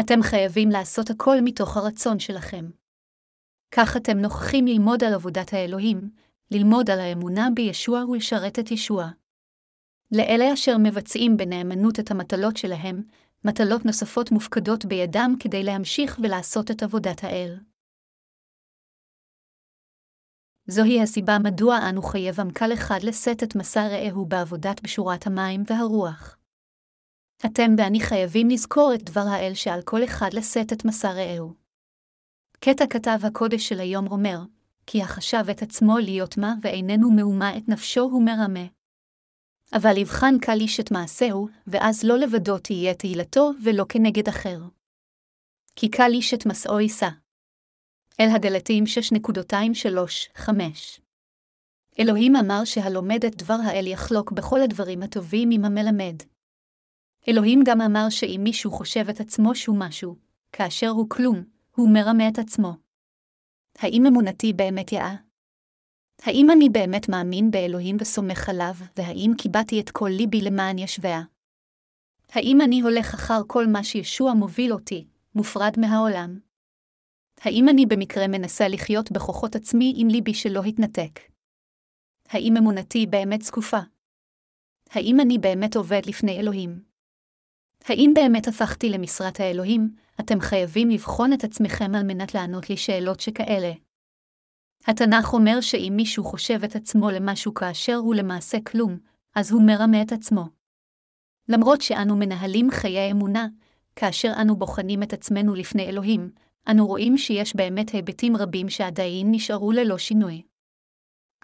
אתם 0.00 0.22
חייבים 0.22 0.68
לעשות 0.70 1.10
הכל 1.10 1.36
מתוך 1.44 1.76
הרצון 1.76 2.18
שלכם. 2.18 2.70
כך 3.70 3.96
אתם 3.96 4.18
נוכחים 4.18 4.66
ללמוד 4.66 5.04
על 5.04 5.14
עבודת 5.14 5.52
האלוהים, 5.52 6.10
ללמוד 6.50 6.90
על 6.90 7.00
האמונה 7.00 7.48
בישוע 7.54 8.04
ולשרת 8.04 8.58
את 8.58 8.70
ישוע. 8.70 9.08
לאלה 10.12 10.52
אשר 10.52 10.76
מבצעים 10.78 11.36
בנאמנות 11.36 12.00
את 12.00 12.10
המטלות 12.10 12.56
שלהם, 12.56 13.02
מטלות 13.48 13.84
נוספות 13.84 14.32
מופקדות 14.32 14.84
בידם 14.84 15.34
כדי 15.40 15.62
להמשיך 15.64 16.18
ולעשות 16.22 16.70
את 16.70 16.82
עבודת 16.82 17.24
האל. 17.24 17.58
זוהי 20.66 21.02
הסיבה 21.02 21.38
מדוע 21.44 21.78
אנו 21.88 22.02
חייב 22.02 22.40
עמקל 22.40 22.72
אחד 22.72 22.98
לשאת 23.02 23.42
את 23.42 23.56
מסע 23.56 23.88
רעהו 23.88 24.26
בעבודת 24.26 24.82
בשורת 24.82 25.26
המים 25.26 25.62
והרוח. 25.66 26.38
אתם 27.46 27.70
ואני 27.78 28.00
חייבים 28.00 28.48
לזכור 28.48 28.92
את 28.94 29.02
דבר 29.02 29.24
האל 29.30 29.54
שעל 29.54 29.82
כל 29.84 30.04
אחד 30.04 30.30
לשאת 30.32 30.72
את 30.72 30.84
מסע 30.84 31.12
רעהו. 31.12 31.54
קטע 32.60 32.84
כתב 32.90 33.18
הקודש 33.26 33.68
של 33.68 33.80
היום 33.80 34.06
אומר, 34.06 34.38
כי 34.86 35.02
החשב 35.02 35.44
את 35.50 35.62
עצמו 35.62 35.98
להיות 35.98 36.38
מה 36.38 36.54
ואיננו 36.62 37.10
מאומה 37.10 37.56
את 37.56 37.68
נפשו 37.68 38.00
הוא 38.00 38.22
מרמה. 38.24 38.77
אבל 39.76 39.96
יבחן 39.96 40.34
קל 40.40 40.60
איש 40.60 40.80
את 40.80 40.90
מעשהו, 40.90 41.48
ואז 41.66 42.04
לא 42.04 42.18
לבדו 42.18 42.58
תהיה 42.58 42.94
תהילתו 42.94 43.50
ולא 43.64 43.84
כנגד 43.88 44.28
אחר. 44.28 44.58
כי 45.76 45.90
קל 45.90 46.10
איש 46.12 46.34
את 46.34 46.46
מסעו 46.46 46.80
יישא. 46.80 47.08
אל 48.20 48.28
הגלתים 48.36 48.84
6.23-5 50.36 50.50
אלוהים 51.98 52.36
אמר 52.36 52.64
שהלומד 52.64 53.24
את 53.24 53.36
דבר 53.36 53.56
האל 53.64 53.86
יחלוק 53.86 54.32
בכל 54.32 54.60
הדברים 54.60 55.02
הטובים 55.02 55.48
עם 55.52 55.64
המלמד. 55.64 56.22
אלוהים 57.28 57.60
גם 57.66 57.80
אמר 57.80 58.06
שאם 58.10 58.40
מישהו 58.44 58.70
חושב 58.70 59.08
את 59.08 59.20
עצמו 59.20 59.54
שהוא 59.54 59.76
משהו, 59.78 60.16
כאשר 60.52 60.88
הוא 60.88 61.10
כלום, 61.10 61.44
הוא 61.76 61.90
מרמה 61.94 62.28
את 62.28 62.38
עצמו. 62.38 62.72
האם 63.78 64.06
אמונתי 64.06 64.52
באמת 64.52 64.92
יאה? 64.92 65.27
האם 66.22 66.46
אני 66.50 66.68
באמת 66.68 67.08
מאמין 67.08 67.50
באלוהים 67.50 67.96
וסומך 68.00 68.48
עליו, 68.48 68.74
והאם 68.96 69.30
קיבעתי 69.38 69.80
את 69.80 69.90
כל 69.90 70.08
ליבי 70.08 70.40
למען 70.40 70.78
ישביה? 70.78 71.22
האם 72.28 72.58
אני 72.64 72.80
הולך 72.80 73.14
אחר 73.14 73.40
כל 73.46 73.66
מה 73.66 73.84
שישוע 73.84 74.32
מוביל 74.34 74.72
אותי, 74.72 75.06
מופרד 75.34 75.72
מהעולם? 75.78 76.38
האם 77.40 77.68
אני 77.68 77.86
במקרה 77.86 78.28
מנסה 78.28 78.68
לחיות 78.68 79.12
בכוחות 79.12 79.56
עצמי 79.56 79.92
עם 79.96 80.08
ליבי 80.08 80.34
שלא 80.34 80.62
התנתק? 80.62 81.20
האם 82.28 82.54
אמונתי 82.58 83.06
באמת 83.06 83.42
זקופה? 83.42 83.78
האם 84.90 85.20
אני 85.20 85.38
באמת 85.38 85.76
עובד 85.76 86.00
לפני 86.06 86.40
אלוהים? 86.40 86.82
האם 87.84 88.12
באמת 88.14 88.48
הפכתי 88.48 88.90
למשרת 88.90 89.40
האלוהים? 89.40 89.94
אתם 90.20 90.40
חייבים 90.40 90.90
לבחון 90.90 91.32
את 91.32 91.44
עצמכם 91.44 91.94
על 91.94 92.02
מנת 92.02 92.34
לענות 92.34 92.70
לי 92.70 92.76
שאלות 92.76 93.20
שכאלה. 93.20 93.72
התנ"ך 94.86 95.32
אומר 95.32 95.60
שאם 95.60 95.92
מישהו 95.96 96.24
חושב 96.24 96.64
את 96.64 96.76
עצמו 96.76 97.10
למשהו 97.10 97.54
כאשר 97.54 97.94
הוא 97.94 98.14
למעשה 98.14 98.58
כלום, 98.60 98.98
אז 99.34 99.52
הוא 99.52 99.62
מרמה 99.62 100.02
את 100.02 100.12
עצמו. 100.12 100.44
למרות 101.48 101.80
שאנו 101.80 102.16
מנהלים 102.16 102.70
חיי 102.70 103.10
אמונה, 103.10 103.46
כאשר 103.96 104.32
אנו 104.40 104.56
בוחנים 104.56 105.02
את 105.02 105.12
עצמנו 105.12 105.54
לפני 105.54 105.82
אלוהים, 105.88 106.30
אנו 106.70 106.86
רואים 106.86 107.18
שיש 107.18 107.56
באמת 107.56 107.90
היבטים 107.90 108.36
רבים 108.36 108.68
שעדיין 108.68 109.26
נשארו 109.30 109.72
ללא 109.72 109.98
שינוי. 109.98 110.42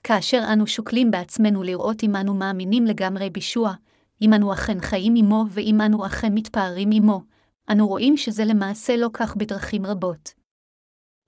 כאשר 0.05 0.43
אנו 0.53 0.67
שוקלים 0.67 1.11
בעצמנו 1.11 1.63
לראות 1.63 2.03
אם 2.05 2.17
אנו 2.17 2.35
מאמינים 2.35 2.85
לגמרי 2.85 3.31
בישוע, 3.31 3.75
אם 4.23 4.35
אנו 4.35 4.53
אכן 4.53 4.81
חיים 4.81 5.15
עמו 5.17 5.45
ואם 5.51 5.81
אנו 5.81 6.07
אכן 6.07 6.35
מתפארים 6.35 6.91
עמו, 6.93 7.23
אנו 7.71 7.89
רואים 7.89 8.17
שזה 8.17 8.45
למעשה 8.45 8.97
לא 8.97 9.09
כך 9.13 9.37
בדרכים 9.37 9.87
רבות. 9.87 10.35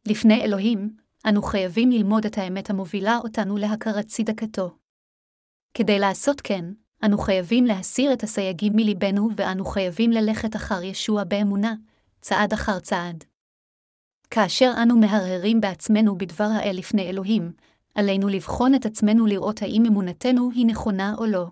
לפני 0.09 0.43
אלוהים, 0.43 0.97
אנו 1.29 1.43
חייבים 1.43 1.91
ללמוד 1.91 2.27
את 2.27 2.39
האמת 2.39 2.71
המובילה 2.71 3.19
אותנו 3.25 3.57
להכרת 3.57 4.07
צדקתו. 4.07 4.77
כדי 5.75 5.99
לעשות 5.99 6.41
כן, 6.41 6.65
אנו 7.05 7.19
חייבים 7.19 7.65
להסיר 7.65 8.13
את 8.13 8.23
הסייגים 8.23 8.73
מליבנו 8.77 9.29
ואנו 9.37 9.65
חייבים 9.65 10.11
ללכת 10.11 10.57
אחר 10.57 10.83
ישוע 10.83 11.25
באמונה, 11.25 11.75
צעד 12.21 12.53
אחר 12.53 12.79
צעד. 12.79 13.25
כאשר 14.31 14.73
אנו 14.83 14.97
מהרהרים 14.97 15.61
בעצמנו 15.61 16.19
בדבר 16.19 16.49
האל 16.55 16.77
לפני 16.79 17.11
אלוהים, 17.11 17.53
עלינו 17.95 18.29
לבחון 18.29 18.75
את 18.75 18.87
עצמנו 18.87 19.27
לראות 19.27 19.63
האם 19.63 19.83
אמונתנו 19.87 20.51
היא 20.55 20.67
נכונה 20.67 21.15
או 21.19 21.27
לא. 21.27 21.47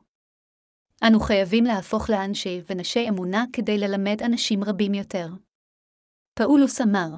אנו 1.06 1.20
חייבים 1.20 1.64
להפוך 1.64 2.10
לאנשי 2.10 2.62
ונשי 2.70 3.08
אמונה 3.08 3.44
כדי 3.52 3.78
ללמד 3.78 4.22
אנשים 4.22 4.64
רבים 4.64 4.94
יותר. 4.94 5.28
פאולוס 6.34 6.80
אמר, 6.80 7.08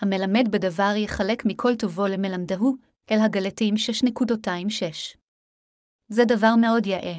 המלמד 0.00 0.48
בדבר 0.50 0.92
יחלק 0.96 1.44
מכל 1.44 1.76
טובו 1.76 2.06
למלמדהו, 2.06 2.76
אל 3.10 3.18
הגלתים 3.20 3.74
6.26. 3.74 5.16
זה 6.08 6.24
דבר 6.24 6.54
מאוד 6.56 6.86
יאה. 6.86 7.14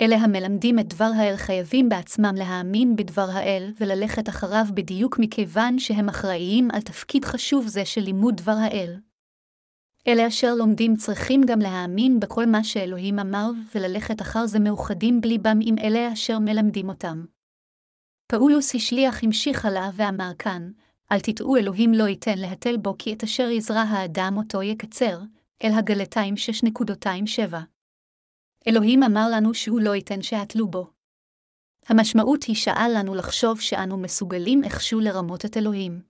אלה 0.00 0.16
המלמדים 0.16 0.78
את 0.78 0.88
דבר 0.88 1.10
האל 1.16 1.36
חייבים 1.36 1.88
בעצמם 1.88 2.34
להאמין 2.36 2.96
בדבר 2.96 3.26
האל 3.30 3.72
וללכת 3.80 4.28
אחריו 4.28 4.64
בדיוק 4.74 5.18
מכיוון 5.18 5.78
שהם 5.78 6.08
אחראיים 6.08 6.68
על 6.72 6.80
תפקיד 6.80 7.24
חשוב 7.24 7.66
זה 7.66 7.84
של 7.84 8.00
לימוד 8.00 8.36
דבר 8.36 8.56
האל. 8.60 8.96
אלה 10.08 10.26
אשר 10.26 10.54
לומדים 10.54 10.96
צריכים 10.96 11.40
גם 11.46 11.58
להאמין 11.58 12.20
בכל 12.20 12.46
מה 12.46 12.64
שאלוהים 12.64 13.18
אמר 13.18 13.50
וללכת 13.74 14.20
אחר 14.20 14.46
זה 14.46 14.58
מאוחדים 14.58 15.20
בליבם 15.20 15.58
עם 15.62 15.78
אלה 15.78 16.12
אשר 16.12 16.38
מלמדים 16.38 16.88
אותם. 16.88 17.24
פאולוס 18.26 18.74
השליח 18.74 19.24
המשיך 19.24 19.64
הלאה 19.64 19.90
ואמר 19.94 20.30
כאן, 20.38 20.70
אל 21.12 21.20
תטעו 21.20 21.56
אלוהים 21.56 21.92
לא 21.94 22.04
ייתן 22.04 22.38
להתל 22.38 22.76
בו 22.76 22.94
כי 22.98 23.12
את 23.12 23.22
אשר 23.22 23.50
יזרע 23.50 23.80
האדם 23.80 24.34
אותו 24.36 24.62
יקצר, 24.62 25.20
אל 25.64 25.70
הגלתיים 25.78 26.34
6.27. 26.34 27.56
אלוהים 28.68 29.02
אמר 29.02 29.26
לנו 29.32 29.54
שהוא 29.54 29.80
לא 29.80 29.94
ייתן 29.94 30.22
שיתלו 30.22 30.68
בו. 30.68 30.90
המשמעות 31.86 32.44
היא 32.44 32.56
שאל 32.56 32.90
לנו 32.98 33.14
לחשוב 33.14 33.60
שאנו 33.60 33.98
מסוגלים 33.98 34.64
איכשהו 34.64 35.00
לרמות 35.00 35.44
את 35.44 35.56
אלוהים. 35.56 36.02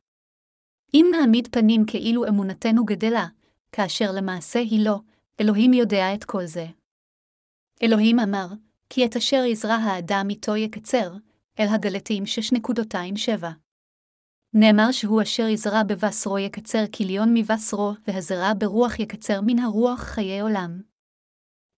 אם 0.95 1.07
נעמיד 1.13 1.49
פנים 1.53 1.85
כאילו 1.87 2.29
אמונתנו 2.29 2.85
גדלה, 2.85 3.27
כאשר 3.73 4.13
למעשה 4.13 4.59
היא 4.59 4.85
לא, 4.85 4.99
אלוהים 5.41 5.73
יודע 5.73 6.15
את 6.15 6.25
כל 6.25 6.47
זה. 6.47 6.67
אלוהים 7.83 8.19
אמר, 8.19 8.47
כי 8.91 9.07
את 9.07 9.17
אשר 9.17 9.45
יזרע 9.45 9.75
האדם 9.75 10.27
איתו 10.31 10.57
יקצר, 10.57 11.13
אל 11.61 11.67
הגלתים 11.69 12.25
6.27. 12.25 13.68
נאמר 14.55 14.93
שהוא 14.93 15.23
אשר 15.23 15.49
יזרע 15.49 15.83
בבשרו 15.83 16.39
יקצר 16.39 16.85
כליון 16.97 17.35
מבשרו, 17.35 17.93
והזרע 18.07 18.53
ברוח 18.59 18.99
יקצר 18.99 19.41
מן 19.47 19.59
הרוח 19.59 20.01
חיי 20.01 20.41
עולם. 20.41 20.81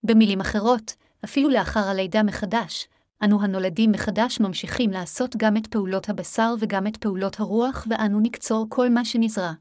במילים 0.03 0.41
אחרות, 0.41 0.95
אפילו 1.25 1.49
לאחר 1.49 1.79
הלידה 1.79 2.23
מחדש, 2.23 2.87
אנו 3.23 3.41
הנולדים 3.41 3.91
מחדש 3.91 4.39
ממשיכים 4.39 4.89
לעשות 4.89 5.35
גם 5.35 5.57
את 5.57 5.67
פעולות 5.67 6.09
הבשר 6.09 6.53
וגם 6.59 6.87
את 6.87 6.97
פעולות 6.97 7.39
הרוח, 7.39 7.87
ואנו 7.89 8.19
נקצור 8.19 8.65
כל 8.69 8.89
מה 8.89 9.05
שנזרע. 9.05 9.51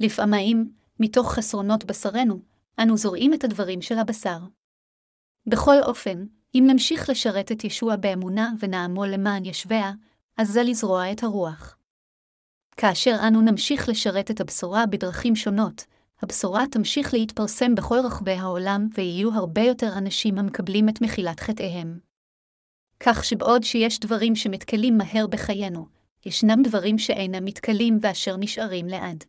לפעמים, 0.00 0.72
מתוך 1.00 1.32
חסרונות 1.32 1.84
בשרנו, 1.84 2.40
אנו 2.78 2.96
זורעים 2.96 3.34
את 3.34 3.44
הדברים 3.44 3.82
של 3.82 3.98
הבשר. 3.98 4.38
בכל 5.46 5.76
אופן, 5.82 6.24
אם 6.54 6.64
נמשיך 6.66 7.10
לשרת 7.10 7.52
את 7.52 7.64
ישוע 7.64 7.96
באמונה 7.96 8.52
ונעמול 8.60 9.08
למען 9.08 9.44
ישביה, 9.44 9.92
אז 10.36 10.48
זה 10.48 10.62
לזרוע 10.62 11.12
את 11.12 11.22
הרוח. 11.22 11.76
כאשר 12.76 13.16
אנו 13.28 13.40
נמשיך 13.40 13.88
לשרת 13.88 14.30
את 14.30 14.40
הבשורה 14.40 14.86
בדרכים 14.86 15.36
שונות, 15.36 15.84
הבשורה 16.22 16.64
תמשיך 16.70 17.14
להתפרסם 17.14 17.74
בכל 17.74 17.98
רחבי 18.04 18.32
העולם 18.32 18.88
ויהיו 18.94 19.32
הרבה 19.34 19.62
יותר 19.62 19.98
אנשים 19.98 20.38
המקבלים 20.38 20.88
את 20.88 21.00
מחילת 21.00 21.40
חטאיהם. 21.40 21.98
כך 23.00 23.24
שבעוד 23.24 23.62
שיש 23.62 24.00
דברים 24.00 24.36
שמתכלים 24.36 24.98
מהר 24.98 25.26
בחיינו, 25.26 25.86
ישנם 26.26 26.62
דברים 26.64 26.98
שאינם 26.98 27.44
מתכלים 27.44 27.98
ואשר 28.00 28.36
נשארים 28.36 28.86
לעד. 28.86 29.24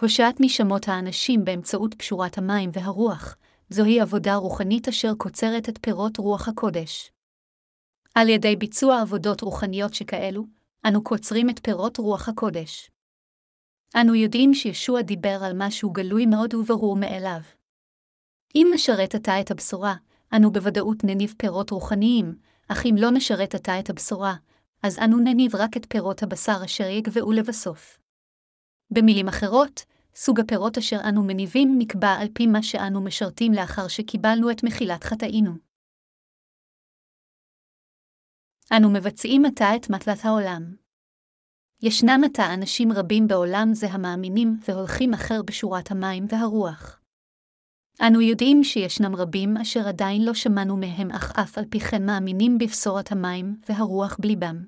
הושעת 0.00 0.34
נשמות 0.40 0.88
האנשים 0.88 1.44
באמצעות 1.44 1.94
פשורת 1.94 2.38
המים 2.38 2.70
והרוח, 2.72 3.36
זוהי 3.70 4.00
עבודה 4.00 4.34
רוחנית 4.34 4.88
אשר 4.88 5.14
קוצרת 5.18 5.68
את 5.68 5.78
פירות 5.82 6.16
רוח 6.16 6.48
הקודש. 6.48 7.12
על 8.14 8.28
ידי 8.28 8.56
ביצוע 8.56 9.00
עבודות 9.00 9.40
רוחניות 9.40 9.94
שכאלו, 9.94 10.44
אנו 10.88 11.04
קוצרים 11.04 11.50
את 11.50 11.60
פירות 11.62 11.98
רוח 11.98 12.28
הקודש. 12.28 12.90
אנו 13.96 14.14
יודעים 14.14 14.54
שישוע 14.54 15.02
דיבר 15.02 15.38
על 15.44 15.52
משהו 15.56 15.90
גלוי 15.90 16.26
מאוד 16.26 16.54
וברור 16.54 16.96
מאליו. 16.96 17.40
אם 18.54 18.70
נשרת 18.74 19.14
עתה 19.14 19.40
את 19.40 19.50
הבשורה, 19.50 19.94
אנו 20.36 20.52
בוודאות 20.52 21.04
נניב 21.04 21.34
פירות 21.38 21.70
רוחניים, 21.70 22.34
אך 22.68 22.86
אם 22.86 22.94
לא 22.98 23.10
נשרת 23.10 23.54
עתה 23.54 23.78
את 23.78 23.90
הבשורה, 23.90 24.34
אז 24.82 24.98
אנו 24.98 25.18
נניב 25.18 25.56
רק 25.56 25.76
את 25.76 25.86
פירות 25.88 26.22
הבשר 26.22 26.64
אשר 26.64 26.88
יגבעו 26.88 27.32
לבסוף. 27.32 27.98
במילים 28.90 29.28
אחרות, 29.28 29.84
סוג 30.14 30.40
הפירות 30.40 30.78
אשר 30.78 31.00
אנו 31.08 31.22
מניבים 31.22 31.74
נקבע 31.78 32.12
על 32.12 32.28
פי 32.34 32.46
מה 32.46 32.62
שאנו 32.62 33.00
משרתים 33.00 33.52
לאחר 33.52 33.88
שקיבלנו 33.88 34.50
את 34.50 34.64
מחילת 34.64 35.04
חטאינו. 35.04 35.71
אנו 38.76 38.90
מבצעים 38.90 39.44
עתה 39.44 39.76
את 39.76 39.90
מטלת 39.90 40.24
העולם. 40.24 40.74
ישנם 41.82 42.20
עתה 42.24 42.54
אנשים 42.54 42.92
רבים 42.92 43.28
בעולם 43.28 43.74
זה 43.74 43.86
המאמינים 43.90 44.58
והולכים 44.68 45.14
אחר 45.14 45.42
בשורת 45.42 45.90
המים 45.90 46.26
והרוח. 46.28 47.00
אנו 48.00 48.20
יודעים 48.20 48.64
שישנם 48.64 49.16
רבים 49.16 49.56
אשר 49.56 49.88
עדיין 49.88 50.24
לא 50.24 50.34
שמענו 50.34 50.76
מהם 50.76 51.10
אך 51.10 51.32
אף 51.38 51.58
על 51.58 51.64
פי 51.70 51.80
כן 51.80 52.06
מאמינים 52.06 52.58
בבשורת 52.58 53.12
המים 53.12 53.56
והרוח 53.68 54.16
בליבם. 54.20 54.64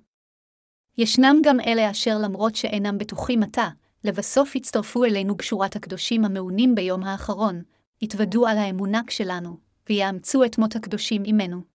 ישנם 0.98 1.37
גם 1.44 1.61
אלה 1.61 1.90
אשר 1.90 2.18
למרות 2.18 2.57
שאינם 2.57 2.98
בטוחים 2.98 3.42
עתה, 3.42 3.68
לבסוף 4.04 4.57
הצטרפו 4.57 5.04
אלינו 5.04 5.35
בשורת 5.35 5.76
הקדושים 5.76 6.24
המעונים 6.24 6.74
ביום 6.74 7.02
האחרון, 7.02 7.62
התוודו 8.02 8.46
על 8.46 8.59
האמונה 8.59 9.00
שלנו, 9.11 9.57
ויאמצו 9.88 10.44
את 10.44 10.59
מות 10.59 10.76
הקדושים 10.76 11.22
עמנו. 11.26 11.73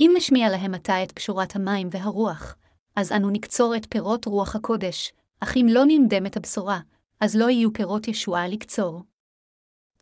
אם 0.00 0.12
נשמיע 0.16 0.48
להם 0.48 0.74
עתה 0.74 1.02
את 1.02 1.12
פשורת 1.12 1.56
המים 1.56 1.88
והרוח, 1.90 2.56
אז 2.96 3.12
אנו 3.12 3.30
נקצור 3.30 3.76
את 3.76 3.86
פירות 3.90 4.24
רוח 4.24 4.56
הקודש, 4.56 5.12
אך 5.40 5.56
אם 5.56 5.66
לא 5.70 5.82
נמדם 5.86 6.26
את 6.26 6.36
הבשורה, 6.36 6.80
אז 7.20 7.36
לא 7.36 7.50
יהיו 7.50 7.72
פירות 7.72 8.08
ישועה 8.08 8.48
לקצור. 8.48 9.02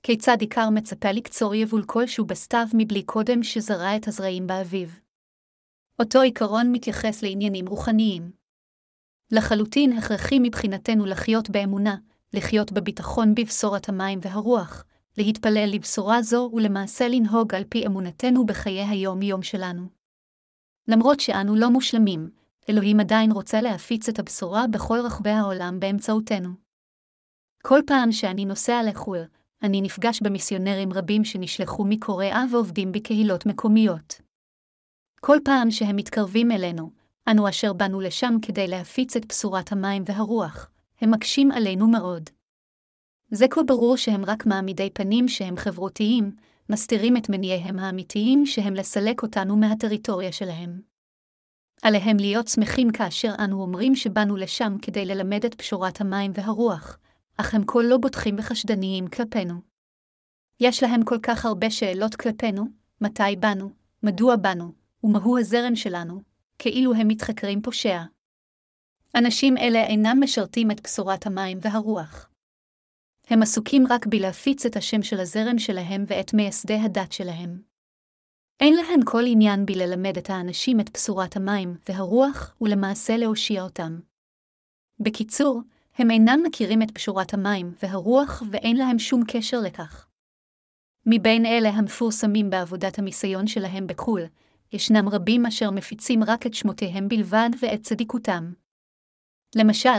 כיצד 0.02 0.36
עיקר 0.40 0.70
מצפה 0.70 1.12
לקצור 1.12 1.54
יבול 1.54 1.82
כלשהו 1.86 2.24
בסתיו 2.24 2.66
מבלי 2.74 3.02
קודם 3.02 3.42
שזרע 3.42 3.96
את 3.96 4.08
הזרעים 4.08 4.46
באביב? 4.46 5.00
אותו 5.98 6.20
עיקרון 6.20 6.72
מתייחס 6.72 7.22
לעניינים 7.22 7.66
רוחניים. 7.66 8.30
לחלוטין 9.30 9.92
הכרחי 9.92 10.38
מבחינתנו 10.38 11.06
לחיות 11.06 11.50
באמונה, 11.50 11.96
לחיות 12.32 12.72
בביטחון 12.72 13.34
בבשורת 13.34 13.88
המים 13.88 14.18
והרוח, 14.22 14.84
להתפלל 15.18 15.68
לבשורה 15.72 16.22
זו 16.22 16.50
ולמעשה 16.54 17.08
לנהוג 17.08 17.54
על 17.54 17.64
פי 17.68 17.86
אמונתנו 17.86 18.46
בחיי 18.46 18.84
היום-יום 18.84 19.42
שלנו. 19.42 19.86
למרות 20.88 21.20
שאנו 21.20 21.56
לא 21.56 21.70
מושלמים, 21.70 22.30
אלוהים 22.70 23.00
עדיין 23.00 23.32
רוצה 23.32 23.60
להפיץ 23.60 24.08
את 24.08 24.18
הבשורה 24.18 24.66
בכל 24.66 24.98
רחבי 25.04 25.30
העולם 25.30 25.80
באמצעותנו. 25.80 26.48
כל 27.62 27.80
פעם 27.86 28.12
שאני 28.12 28.44
נוסע 28.44 28.80
לחו"ל, 28.88 29.18
אני 29.62 29.80
נפגש 29.80 30.22
במיסיונרים 30.22 30.92
רבים 30.92 31.24
שנשלחו 31.24 31.84
מקוריאה 31.84 32.44
ועובדים 32.52 32.92
בקהילות 32.92 33.46
מקומיות. 33.46 34.20
כל 35.20 35.36
פעם 35.44 35.70
שהם 35.70 35.96
מתקרבים 35.96 36.50
אלינו, 36.50 36.90
אנו 37.30 37.48
אשר 37.48 37.72
באנו 37.72 38.00
לשם 38.00 38.34
כדי 38.42 38.68
להפיץ 38.68 39.16
את 39.16 39.26
בשורת 39.26 39.72
המים 39.72 40.02
והרוח, 40.06 40.70
הם 41.00 41.10
מקשים 41.10 41.50
עלינו 41.50 41.88
מאוד. 41.88 42.30
זה 43.30 43.46
כה 43.50 43.62
ברור 43.62 43.96
שהם 43.96 44.24
רק 44.24 44.46
מעמידי 44.46 44.90
פנים 44.90 45.28
שהם 45.28 45.56
חברותיים, 45.56 46.36
מסתירים 46.70 47.16
את 47.16 47.28
מניעיהם 47.28 47.78
האמיתיים 47.78 48.46
שהם 48.46 48.74
לסלק 48.74 49.22
אותנו 49.22 49.56
מהטריטוריה 49.56 50.32
שלהם. 50.32 50.80
עליהם 51.82 52.16
להיות 52.16 52.48
שמחים 52.48 52.90
כאשר 52.90 53.34
אנו 53.44 53.62
אומרים 53.62 53.94
שבאנו 53.94 54.36
לשם 54.36 54.76
כדי 54.82 55.04
ללמד 55.04 55.44
את 55.44 55.54
פשורת 55.54 56.00
המים 56.00 56.32
והרוח, 56.34 56.98
אך 57.36 57.54
הם 57.54 57.62
כה 57.66 57.82
לא 57.82 57.96
בוטחים 57.96 58.36
וחשדניים 58.38 59.06
כלפינו. 59.06 59.54
יש 60.60 60.82
להם 60.82 61.04
כל 61.04 61.18
כך 61.22 61.44
הרבה 61.44 61.70
שאלות 61.70 62.14
כלפינו, 62.16 62.64
מתי 63.00 63.36
באנו, 63.38 63.70
מדוע 64.02 64.36
באנו, 64.36 64.72
ומהו 65.04 65.38
הזרם 65.38 65.76
שלנו, 65.76 66.22
כאילו 66.58 66.94
הם 66.94 67.08
מתחקרים 67.08 67.62
פושע. 67.62 68.02
אנשים 69.14 69.56
אלה 69.56 69.86
אינם 69.86 70.18
משרתים 70.22 70.70
את 70.70 70.80
בשורת 70.84 71.26
המים 71.26 71.58
והרוח. 71.62 72.28
הם 73.30 73.42
עסוקים 73.42 73.84
רק 73.90 74.06
בלהפיץ 74.06 74.66
את 74.66 74.76
השם 74.76 75.02
של 75.02 75.20
הזרם 75.20 75.58
שלהם 75.58 76.04
ואת 76.06 76.34
מייסדי 76.34 76.74
הדת 76.74 77.12
שלהם. 77.12 77.62
אין 78.60 78.74
להם 78.74 79.04
כל 79.04 79.22
עניין 79.26 79.66
בללמד 79.66 80.18
את 80.18 80.30
האנשים 80.30 80.80
את 80.80 80.90
בשורת 80.94 81.36
המים 81.36 81.76
והרוח, 81.88 82.56
ולמעשה 82.60 83.16
להושיע 83.16 83.62
אותם. 83.62 84.00
בקיצור, 85.00 85.62
הם 85.94 86.10
אינם 86.10 86.40
מכירים 86.46 86.82
את 86.82 86.92
בשורת 86.92 87.34
המים 87.34 87.74
והרוח 87.82 88.42
ואין 88.50 88.76
להם 88.76 88.98
שום 88.98 89.22
קשר 89.28 89.60
לכך. 89.60 90.06
מבין 91.06 91.46
אלה 91.46 91.68
המפורסמים 91.68 92.50
בעבודת 92.50 92.98
המיסיון 92.98 93.46
שלהם 93.46 93.86
בחו"ל, 93.86 94.22
ישנם 94.72 95.08
רבים 95.08 95.46
אשר 95.46 95.70
מפיצים 95.70 96.24
רק 96.24 96.46
את 96.46 96.54
שמותיהם 96.54 97.08
בלבד 97.08 97.50
ואת 97.62 97.82
צדיקותם. 97.82 98.52
למשל, 99.56 99.98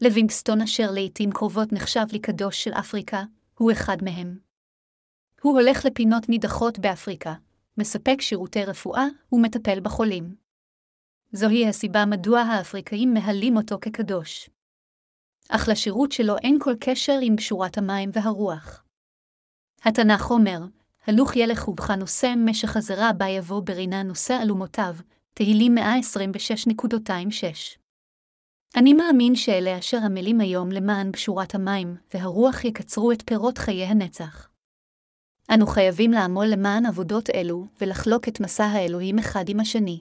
לוינגסטון 0.00 0.62
אשר 0.62 0.90
לעתים 0.90 1.30
קרובות 1.30 1.72
נחשב 1.72 2.04
לקדוש 2.12 2.64
של 2.64 2.72
אפריקה, 2.72 3.24
הוא 3.58 3.72
אחד 3.72 3.96
מהם. 4.02 4.38
הוא 5.42 5.60
הולך 5.60 5.84
לפינות 5.84 6.28
נידחות 6.28 6.78
באפריקה, 6.78 7.34
מספק 7.78 8.20
שירותי 8.20 8.64
רפואה 8.64 9.04
ומטפל 9.32 9.80
בחולים. 9.80 10.34
זוהי 11.32 11.68
הסיבה 11.68 12.06
מדוע 12.06 12.40
האפריקאים 12.40 13.14
מהלים 13.14 13.56
אותו 13.56 13.78
כקדוש. 13.80 14.50
אך 15.48 15.68
לשירות 15.68 16.12
שלו 16.12 16.36
אין 16.36 16.58
כל 16.60 16.74
קשר 16.80 17.18
עם 17.22 17.36
בשורת 17.36 17.78
המים 17.78 18.10
והרוח. 18.12 18.84
התנ"ך 19.82 20.30
אומר, 20.30 20.58
הלוך 21.06 21.36
ילך 21.36 21.68
ובך 21.68 21.90
נושא 21.90 22.34
משך 22.36 22.76
הזרע 22.76 23.12
בה 23.12 23.28
יבוא 23.28 23.62
ברינה 23.64 24.02
נושא 24.02 24.38
אלומותיו, 24.42 24.96
תהילים 25.34 25.78
126.26. 25.78 27.85
אני 28.78 28.92
מאמין 28.92 29.34
שאלה 29.34 29.78
אשר 29.78 29.96
עמלים 30.04 30.40
היום 30.40 30.72
למען 30.72 31.12
בשורת 31.12 31.54
המים 31.54 31.96
והרוח 32.14 32.64
יקצרו 32.64 33.12
את 33.12 33.22
פירות 33.26 33.58
חיי 33.58 33.84
הנצח. 33.84 34.48
אנו 35.54 35.66
חייבים 35.66 36.10
לעמול 36.10 36.46
למען 36.46 36.86
עבודות 36.86 37.30
אלו 37.30 37.66
ולחלוק 37.80 38.28
את 38.28 38.40
מסע 38.40 38.64
האלוהים 38.64 39.18
אחד 39.18 39.44
עם 39.48 39.60
השני. 39.60 40.00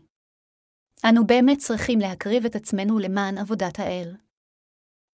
אנו 1.09 1.27
באמת 1.27 1.57
צריכים 1.57 1.99
להקריב 1.99 2.45
את 2.45 2.55
עצמנו 2.55 2.99
למען 2.99 3.38
עבודת 3.38 3.79
האל. 3.79 4.15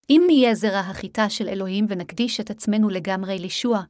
אם 0.09 0.21
נהיה 0.25 0.55
זרע 0.55 0.79
החיטה 0.79 1.29
של 1.29 1.47
אלוהים 1.47 1.85
ונקדיש 1.89 2.39
את 2.39 2.49
עצמנו 2.49 2.89
לגמרי 2.89 3.39
לישוע, 3.39 3.81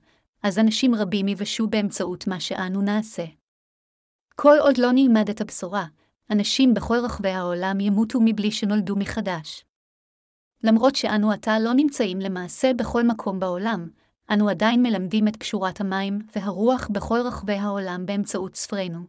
אז 0.44 0.60
אנשים 0.60 0.96
רבים 0.96 1.28
יבשו 1.28 1.68
באמצעות 1.68 2.28
מה 2.28 2.40
שאנו 2.40 2.82
נעשה. 2.82 3.26
כל 4.36 4.56
עוד 4.60 4.78
לא 4.78 4.88
נלמד 4.94 5.30
את 5.30 5.42
הבשורה, 5.42 5.86
אנשים 6.30 6.74
בכל 6.74 6.98
רחבי 7.04 7.30
העולם 7.30 7.80
ימותו 7.80 8.20
מבלי 8.26 8.52
שנולדו 8.52 8.96
מחדש. 8.96 9.66
למרות 10.64 10.96
שאנו 10.96 11.32
עתה 11.32 11.60
לא 11.60 11.74
נמצאים 11.74 12.20
למעשה 12.20 12.74
בכל 12.74 13.04
מקום 13.04 13.40
בעולם, 13.40 13.90
אנו 14.34 14.50
עדיין 14.50 14.84
מלמדים 14.84 15.28
את 15.28 15.36
פשורת 15.36 15.82
המים 15.82 16.20
והרוח 16.36 16.88
בכל 16.92 17.20
רחבי 17.26 17.54
העולם 17.54 18.06
באמצעות 18.06 18.56
ספרינו. 18.56 19.00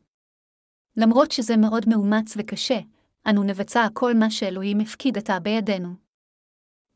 למרות 0.96 1.32
שזה 1.32 1.56
מאוד 1.56 1.88
מאומץ 1.88 2.34
וקשה, 2.36 2.78
אנו 3.26 3.42
נבצע 3.42 3.86
כל 3.92 4.14
מה 4.14 4.30
שאלוהים 4.30 4.80
הפקיד 4.80 5.18
עתה 5.18 5.38
בידינו. 5.38 5.88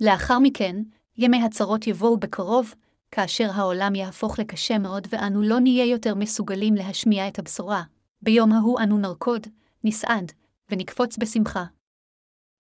לאחר 0.00 0.38
מכן, 0.38 0.76
ימי 1.16 1.42
הצרות 1.42 1.87
יבואו 1.87 2.16
בקרוב, 2.16 2.74
כאשר 3.11 3.50
העולם 3.55 3.94
יהפוך 3.94 4.38
לקשה 4.38 4.79
מאוד 4.79 5.07
ואנו 5.11 5.42
לא 5.42 5.61
נהיה 5.61 5.85
יותר 5.85 6.14
מסוגלים 6.14 6.74
להשמיע 6.74 7.29
את 7.29 7.38
הבשורה. 7.38 7.83
ביום 8.22 8.52
ההוא 8.52 8.81
אנו 8.81 8.98
נרקוד, 8.98 9.46
נסעד, 9.85 10.33
ונקפוץ 10.71 11.19
בשמחה. 11.19 11.65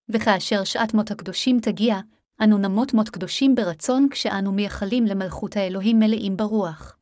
וכאשר 0.08 0.64
שעת 0.64 0.94
מות 0.94 1.10
הקדושים 1.10 1.60
תגיע, 1.60 1.96
אנו 2.42 2.58
נמות 2.58 2.94
מות 2.94 3.08
קדושים 3.08 3.54
ברצון 3.54 4.08
כשאנו 4.10 4.52
מייחלים 4.52 5.04
למלכות 5.04 5.56
האלוהים 5.56 5.98
מלאים 5.98 6.36
ברוח. 6.36 6.96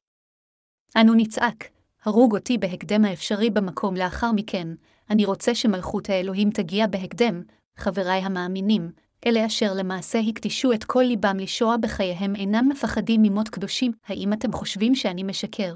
אנו 0.97 1.15
נצעק, 1.15 1.71
הרוג 2.05 2.35
אותי 2.37 2.59
בהקדם 2.59 3.05
האפשרי 3.05 3.51
במקום 3.51 3.97
לאחר 3.97 4.33
מכן, 4.33 4.69
אני 5.11 5.25
רוצה 5.25 5.55
שמלכות 5.55 6.11
האלוהים 6.11 6.51
תגיע 6.51 6.87
בהקדם, 6.87 7.43
חבריי 7.77 8.21
המאמינים, 8.21 8.93
אלה 9.27 9.47
אשר 9.47 9.75
למעשה 9.75 10.19
הקדישו 10.19 10.73
את 10.73 10.85
כל 10.85 11.03
ליבם 11.03 11.37
לשוע 11.39 11.77
בחייהם 11.77 12.37
אינם 12.37 12.69
מפחדים 12.69 13.23
ממות 13.23 13.49
קדושים, 13.49 13.93
האם 14.07 14.33
אתם 14.33 14.53
חושבים 14.53 14.95
שאני 14.95 15.23
משקר? 15.23 15.75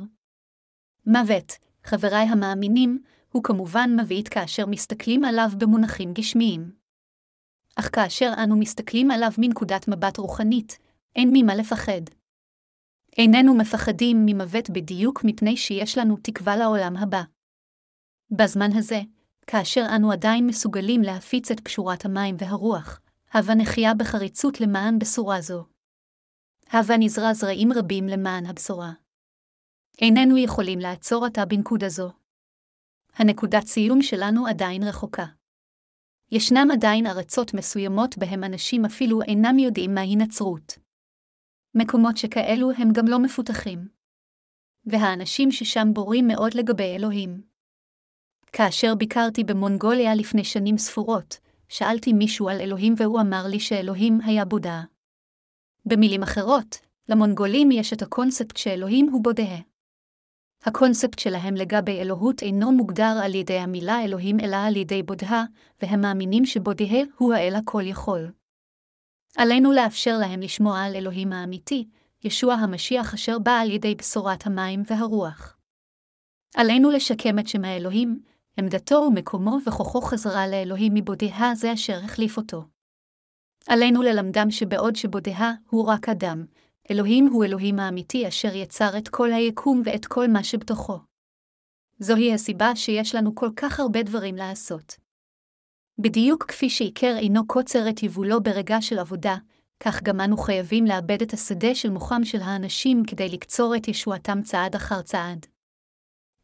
מוות, 1.07 1.53
חבריי 1.85 2.27
המאמינים, 2.27 3.03
הוא 3.33 3.43
כמובן 3.43 3.91
מבעית 4.01 4.29
כאשר 4.29 4.67
מסתכלים 4.67 5.25
עליו 5.25 5.49
במונחים 5.59 6.13
גשמיים. 6.13 6.73
אך 7.77 7.91
כאשר 7.93 8.33
אנו 8.45 8.57
מסתכלים 8.57 9.11
עליו 9.11 9.31
מנקודת 9.39 9.89
מבט 9.89 10.17
רוחנית, 10.19 10.79
אין 11.17 11.31
ממה 11.33 11.55
לפחד. 11.55 12.03
איננו 13.19 13.55
מפחדים 13.55 14.23
ממוות 14.27 14.71
בדיוק 14.71 15.25
מפני 15.25 15.57
שיש 15.57 15.99
לנו 15.99 16.17
תקווה 16.23 16.57
לעולם 16.57 16.97
הבא. 16.97 17.23
בזמן 18.31 18.71
הזה, 18.77 19.01
כאשר 19.47 19.87
אנו 19.97 20.13
עדיין 20.13 20.47
מסוגלים 20.47 21.03
להפיץ 21.03 21.51
את 21.51 21.61
פשורת 21.61 22.05
המים 22.05 22.37
והרוח, 22.39 23.01
הבה 23.33 23.55
נחיה 23.55 23.95
בחריצות 23.95 24.61
למען 24.61 24.99
בשורה 24.99 25.41
זו. 25.41 25.65
הבה 26.71 26.97
נזרע 26.99 27.35
זרעים 27.35 27.73
רבים 27.73 28.07
למען 28.07 28.47
הבשורה. 28.47 28.93
איננו 30.03 30.37
יכולים 30.37 30.79
לעצור 30.79 31.25
עתה 31.25 31.45
בנקודה 31.45 31.89
זו. 31.89 32.18
הנקודת 33.19 33.67
סיום 33.67 34.03
שלנו 34.03 34.47
עדיין 34.47 34.83
רחוקה. 34.83 35.25
ישנם 36.33 36.69
עדיין 36.73 37.07
ארצות 37.07 37.55
מסוימות 37.55 38.19
בהם 38.19 38.45
אנשים 38.45 38.85
אפילו 38.85 39.23
אינם 39.23 39.59
יודעים 39.59 39.95
מהי 39.95 40.17
נצרות. 40.17 40.79
מקומות 41.75 42.17
שכאלו 42.17 42.71
הם 42.71 42.89
גם 42.93 43.07
לא 43.09 43.19
מפותחים. 43.19 43.89
והאנשים 44.87 45.51
ששם 45.51 45.89
בורים 45.93 46.27
מאוד 46.27 46.55
לגבי 46.55 46.97
אלוהים. 46.97 47.43
כאשר 48.53 48.95
ביקרתי 48.95 49.45
במונגוליה 49.45 50.15
לפני 50.15 50.45
שנים 50.45 50.79
ספורות, 50.79 51.39
שאלתי 51.69 52.13
מישהו 52.13 52.49
על 52.49 52.61
אלוהים 52.61 52.95
והוא 52.97 53.21
אמר 53.21 53.47
לי 53.51 53.61
שאלוהים 53.61 54.19
היה 54.25 54.45
בודה. 54.45 54.83
במילים 55.87 56.23
אחרות, 56.23 56.77
למונגולים 57.09 57.71
יש 57.71 57.93
את 57.93 58.03
הקונספט 58.03 58.57
שאלוהים 58.57 59.09
הוא 59.13 59.25
בודה. 59.25 59.57
הקונספט 60.69 61.19
שלהם 61.19 61.55
לגבי 61.55 62.01
אלוהות 62.01 62.43
אינו 62.43 62.73
מוגדר 62.73 63.21
על 63.23 63.35
ידי 63.35 63.59
המילה 63.59 64.05
אלוהים 64.05 64.41
אלא 64.41 64.57
על 64.57 64.77
ידי 64.77 65.03
בודה, 65.03 65.45
והם 65.83 66.01
מאמינים 66.01 66.47
שבודה 66.47 66.85
הוא 67.19 67.35
האל 67.35 67.55
הכל 67.55 67.83
יכול. 67.85 68.33
עלינו 69.37 69.73
לאפשר 69.73 70.19
להם 70.21 70.41
לשמוע 70.41 70.81
על 70.81 70.95
אלוהים 70.97 71.33
האמיתי, 71.33 71.89
ישוע 72.25 72.55
המשיח 72.55 73.15
אשר 73.15 73.39
בא 73.39 73.53
על 73.53 73.71
ידי 73.71 73.95
בשורת 73.95 74.47
המים 74.47 74.83
והרוח. 74.87 75.57
עלינו 76.55 76.91
לשקם 76.91 77.39
את 77.39 77.49
שם 77.49 77.65
האלוהים, 77.65 78.21
עמדתו 78.59 79.05
ומקומו 79.09 79.59
וכוחו 79.67 80.01
חזרה 80.01 80.49
לאלוהים 80.49 80.95
מבודיה 80.95 81.55
זה 81.55 81.73
אשר 81.73 82.01
החליף 82.05 82.37
אותו. 82.37 82.65
עלינו 83.69 84.03
ללמדם 84.03 84.51
שבעוד 84.51 84.97
שבודיה 84.97 85.53
הוא 85.71 85.87
רק 85.87 86.09
אדם, 86.09 86.45
אלוהים 86.91 87.27
הוא 87.27 87.45
אלוהים 87.45 87.79
האמיתי 87.79 88.29
אשר 88.29 88.55
יצר 88.55 88.99
את 88.99 89.09
כל 89.09 89.33
היקום 89.33 89.83
ואת 89.85 90.07
כל 90.07 90.29
מה 90.29 90.45
שבתוכו. 90.45 90.99
זוהי 91.99 92.35
הסיבה 92.35 92.77
שיש 92.77 93.15
לנו 93.15 93.35
כל 93.35 93.51
כך 93.57 93.81
הרבה 93.81 94.03
דברים 94.03 94.37
לעשות. 94.37 94.97
בדיוק 95.99 96.45
כפי 96.45 96.71
שעיקר 96.71 97.15
אינו 97.17 97.47
קוצר 97.47 97.89
את 97.89 98.03
יבולו 98.03 98.43
ברגע 98.43 98.77
של 98.81 98.99
עבודה, 98.99 99.37
כך 99.81 100.03
גם 100.03 100.21
אנו 100.21 100.37
חייבים 100.37 100.85
לאבד 100.85 101.23
את 101.23 101.33
השדה 101.33 101.75
של 101.75 101.91
מוחם 101.91 102.25
של 102.25 102.41
האנשים 102.41 103.03
כדי 103.07 103.29
לקצור 103.29 103.77
את 103.77 103.89
ישועתם 103.89 104.43
צעד 104.43 104.75
אחר 104.75 105.03
צעד. 105.03 105.47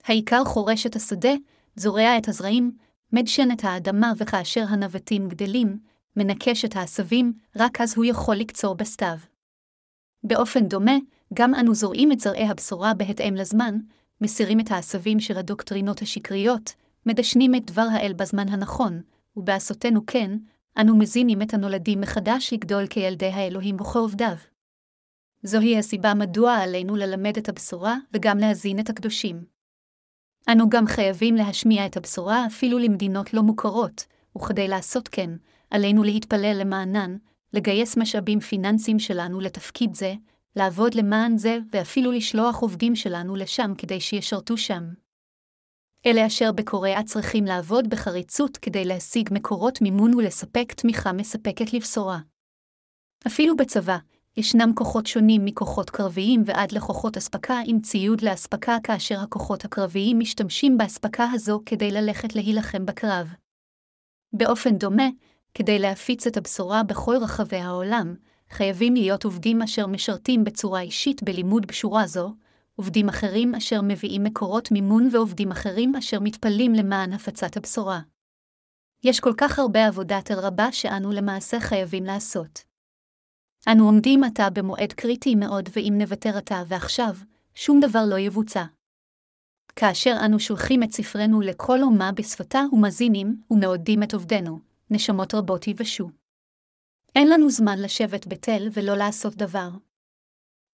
העיקר 0.05 0.45
חורש 0.45 0.87
את 0.87 0.97
השדה, 0.97 1.33
זורע 1.77 2.19
את 2.19 2.29
הזרעים, 2.29 2.77
מדשן 3.13 3.49
את 3.53 3.65
האדמה 3.65 4.13
וכאשר 4.19 4.65
הנבטים 4.69 5.29
גדלים, 5.29 5.79
מנקש 6.17 6.65
את 6.65 6.77
העשבים, 6.77 7.33
רק 7.57 7.81
אז 7.81 7.97
הוא 7.97 8.05
יכול 8.05 8.37
לקצור 8.37 8.75
בסתיו. 8.75 9.34
באופן 10.25 10.69
דומה, 10.69 10.97
גם 11.35 11.55
אנו 11.55 11.75
זורעים 11.75 12.13
את 12.13 12.21
זרעי 12.21 12.49
הבשורה 12.49 12.95
בהתאם 12.95 13.35
לזמן, 13.35 13.79
מסירים 14.21 14.61
את 14.61 14.71
העשבים 14.71 15.21
של 15.21 15.39
הדוקטרינות 15.39 16.03
השקריות, 16.03 16.75
מדשנים 17.07 17.55
את 17.55 17.71
דבר 17.71 17.87
האל 17.93 18.13
בזמן 18.13 18.49
הנכון, 18.49 19.03
ובעשותנו 19.37 20.07
כן, 20.07 20.39
אנו 20.81 20.97
מזינים 20.97 21.43
את 21.43 21.55
הנולדים 21.55 22.01
מחדש 22.01 22.53
לגדול 22.53 22.87
כילדי 22.87 23.27
האלוהים 23.27 23.81
וכעובדיו. 23.81 24.35
זוהי 25.43 25.79
הסיבה 25.79 26.15
מדוע 26.15 26.55
עלינו 26.55 26.97
ללמד 26.97 27.37
את 27.37 27.49
הבשורה 27.49 27.97
וגם 28.13 28.39
להזין 28.39 28.81
את 28.81 28.91
הקדושים. 28.91 29.45
אנו 30.49 30.69
גם 30.69 30.87
חייבים 30.87 31.35
להשמיע 31.35 31.87
את 31.87 31.97
הבשורה 31.97 32.47
אפילו 32.47 32.79
למדינות 32.79 33.35
לא 33.35 33.43
מוכרות, 33.43 34.07
וכדי 34.37 34.69
לעשות 34.69 35.09
כן, 35.09 35.31
עלינו 35.71 36.03
להתפלל 36.03 36.57
למענן, 36.61 37.17
לגייס 37.55 37.97
משאבים 37.97 38.41
פיננסיים 38.41 38.99
שלנו 38.99 39.41
לתפקיד 39.41 39.95
זה, 39.95 40.15
לעבוד 40.57 40.95
למען 40.95 41.39
זה, 41.39 41.59
ואפילו 41.73 42.13
לשלוח 42.13 42.57
עובדים 42.57 42.97
שלנו 42.97 43.37
לשם 43.37 43.73
כדי 43.79 44.01
שישרתו 44.01 44.57
שם. 44.57 44.83
אלה 46.07 46.27
אשר 46.27 46.53
בקוריאה 46.53 47.03
צריכים 47.03 47.45
לעבוד 47.45 47.91
בחריצות 47.91 48.57
כדי 48.57 48.85
להשיג 48.85 49.29
מקורות 49.33 49.83
מימון 49.83 50.15
ולספק 50.15 50.73
תמיכה 50.73 51.13
מספקת 51.13 51.73
לבשורה. 51.73 52.19
אפילו 53.27 53.57
בצבא, 53.57 53.99
ישנם 54.37 54.73
כוחות 54.75 55.07
שונים 55.07 55.45
מכוחות 55.45 55.91
קרביים 55.91 56.43
ועד 56.47 56.73
לכוחות 56.73 57.17
אספקה 57.17 57.61
עם 57.67 57.81
ציוד 57.81 58.21
לאספקה 58.23 58.77
כאשר 58.83 59.21
הכוחות 59.21 59.65
הקרביים 59.65 60.19
משתמשים 60.19 60.79
באספקה 60.79 61.27
הזו 61.33 61.61
כדי 61.67 61.91
ללכת 61.91 62.35
להילחם 62.35 62.87
בקרב. 62.87 63.29
באופן 64.33 64.79
דומה, 64.79 65.09
כדי 65.55 65.79
להפיץ 65.79 66.27
את 66.27 66.37
הבשורה 66.37 66.83
בכל 66.83 67.17
רחבי 67.17 67.57
העולם, 67.57 68.15
חייבים 68.51 68.95
להיות 68.95 69.25
עובדים 69.25 69.63
אשר 69.63 69.87
משרתים 69.87 70.45
בצורה 70.45 70.81
אישית 70.81 71.23
בלימוד 71.23 71.67
בשורה 71.67 72.07
זו, 72.07 72.35
עובדים 72.77 73.09
אחרים 73.09 73.55
אשר 73.55 73.83
מביאים 73.83 74.25
מקורות 74.25 74.71
מימון 74.73 75.09
ועובדים 75.13 75.51
אחרים 75.51 75.97
אשר 75.97 76.21
מתפללים 76.21 76.73
למען 76.73 77.13
הפצת 77.13 77.57
הבשורה. 77.57 78.01
יש 79.05 79.21
כל 79.21 79.33
כך 79.37 79.59
הרבה 79.59 79.87
עבודת 79.87 80.31
אל 80.31 80.39
רבה 80.39 80.73
שאנו 80.73 81.13
למעשה 81.13 81.61
חייבים 81.61 82.05
לעשות. 82.05 82.65
אנו 83.73 83.85
עומדים 83.85 84.25
עתה 84.25 84.51
במועד 84.51 84.93
קריטי 84.93 85.35
מאוד 85.35 85.69
ואם 85.73 85.95
נוותר 85.99 86.37
עתה 86.37 86.63
ועכשיו, 86.69 87.15
שום 87.55 87.81
דבר 87.81 88.05
לא 88.09 88.19
יבוצע. 88.19 88.65
כאשר 89.77 90.17
אנו 90.25 90.41
שולחים 90.41 90.83
את 90.83 90.93
ספרנו 90.93 91.41
לכל 91.41 91.83
אומה 91.83 92.13
בשפתה 92.13 92.61
ומזינים 92.73 93.43
ומעודדים 93.51 94.03
את 94.03 94.15
עובדנו, 94.15 94.74
נשמות 94.95 95.35
רבות 95.35 95.67
יבשו. 95.67 96.11
אין 97.15 97.29
לנו 97.29 97.51
זמן 97.51 97.79
לשבת 97.79 98.27
בתל 98.27 98.69
ולא 98.73 98.97
לעשות 98.97 99.35
דבר. 99.35 99.69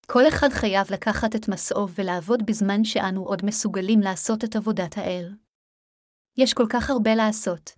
כל 0.06 0.28
אחד 0.28 0.48
חייב 0.48 0.92
לקחת 0.92 1.36
את 1.36 1.48
מסעו 1.48 1.88
ולעבוד 1.88 2.46
בזמן 2.46 2.84
שאנו 2.84 3.24
עוד 3.24 3.44
מסוגלים 3.44 4.00
לעשות 4.00 4.44
את 4.44 4.56
עבודת 4.56 4.98
האל. 4.98 5.34
יש 6.36 6.54
כל 6.54 6.66
כך 6.70 6.90
הרבה 6.90 7.14
לעשות. 7.14 7.72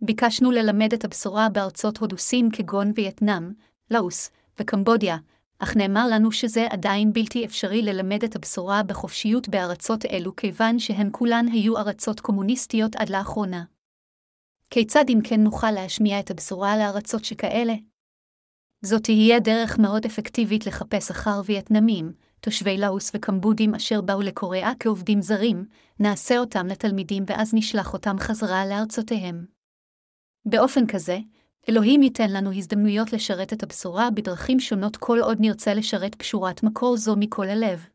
ביקשנו 0.00 0.50
ללמד 0.50 0.92
את 0.92 1.04
הבשורה 1.04 1.48
בארצות 1.48 1.98
הודוסים 1.98 2.48
כגון 2.52 2.92
וייטנאם, 2.94 3.52
לאוס 3.90 4.30
וקמבודיה, 4.60 5.16
אך 5.58 5.76
נאמר 5.76 6.06
לנו 6.06 6.32
שזה 6.32 6.66
עדיין 6.70 7.12
בלתי 7.12 7.44
אפשרי 7.44 7.82
ללמד 7.82 8.24
את 8.24 8.36
הבשורה 8.36 8.82
בחופשיות 8.82 9.48
בארצות 9.48 10.04
אלו 10.04 10.36
כיוון 10.36 10.78
שהן 10.78 11.08
כולן 11.12 11.46
היו 11.52 11.78
ארצות 11.78 12.20
קומוניסטיות 12.20 12.96
עד 12.96 13.08
לאחרונה. 13.08 13.64
כיצד 14.70 15.04
אם 15.08 15.18
כן 15.24 15.40
נוכל 15.40 15.70
להשמיע 15.70 16.20
את 16.20 16.30
הבשורה 16.30 16.76
לארצות 16.76 17.24
שכאלה? 17.24 17.74
זאת 18.82 19.02
תהיה 19.02 19.40
דרך 19.40 19.78
מאוד 19.78 20.04
אפקטיבית 20.04 20.66
לחפש 20.66 21.10
אחר 21.10 21.40
וייטנמים, 21.44 22.12
תושבי 22.40 22.78
לאוס 22.78 23.10
וקמבודים 23.14 23.74
אשר 23.74 24.00
באו 24.00 24.22
לקוריאה 24.22 24.72
כעובדים 24.80 25.22
זרים, 25.22 25.64
נעשה 26.00 26.38
אותם 26.38 26.66
לתלמידים 26.66 27.24
ואז 27.26 27.54
נשלח 27.54 27.92
אותם 27.92 28.16
חזרה 28.18 28.66
לארצותיהם. 28.66 29.46
באופן 30.46 30.86
כזה, 30.86 31.18
אלוהים 31.68 32.02
ייתן 32.02 32.30
לנו 32.30 32.52
הזדמנויות 32.52 33.12
לשרת 33.12 33.52
את 33.52 33.62
הבשורה 33.62 34.10
בדרכים 34.10 34.60
שונות 34.60 34.96
כל 34.96 35.18
עוד 35.22 35.38
נרצה 35.40 35.74
לשרת 35.74 36.14
פשורת 36.14 36.62
מקור 36.62 36.96
זו 36.96 37.16
מכל 37.16 37.48
הלב. 37.48 37.86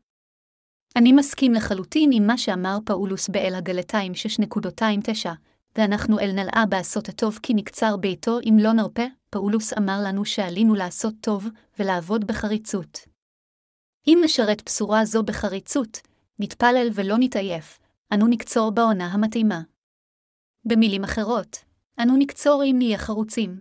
אני 0.96 1.12
מסכים 1.12 1.52
לחלוטין 1.52 2.10
עם 2.12 2.26
מה 2.26 2.38
שאמר 2.38 2.78
פאולוס 2.84 3.28
באל 3.28 3.54
הגלתיים 3.54 4.12
6.29, 4.12 5.30
ואנחנו 5.78 6.18
אל 6.18 6.32
נלאה 6.32 6.64
בעשות 6.68 7.08
הטוב 7.08 7.38
כי 7.42 7.54
נקצר 7.54 7.96
ביתו 7.96 8.38
אם 8.40 8.56
לא 8.60 8.72
נרפה, 8.72 9.02
פאולוס 9.30 9.72
אמר 9.78 9.98
לנו 10.04 10.24
שעלינו 10.24 10.74
לעשות 10.74 11.14
טוב 11.20 11.46
ולעבוד 11.78 12.26
בחריצות. 12.26 12.98
אם 14.06 14.18
נשרת 14.24 14.62
בשורה 14.66 15.04
זו 15.04 15.22
בחריצות, 15.22 16.00
נתפלל 16.38 16.88
ולא 16.94 17.16
נתעייף, 17.18 17.78
אנו 18.14 18.26
נקצור 18.26 18.70
בעונה 18.70 19.06
המתאימה. 19.06 19.60
במילים 20.64 21.04
אחרות, 21.04 21.64
אנו 22.02 22.16
נקצור 22.16 22.62
אם 22.64 22.74
נהיה 22.78 22.98
חרוצים. 22.98 23.60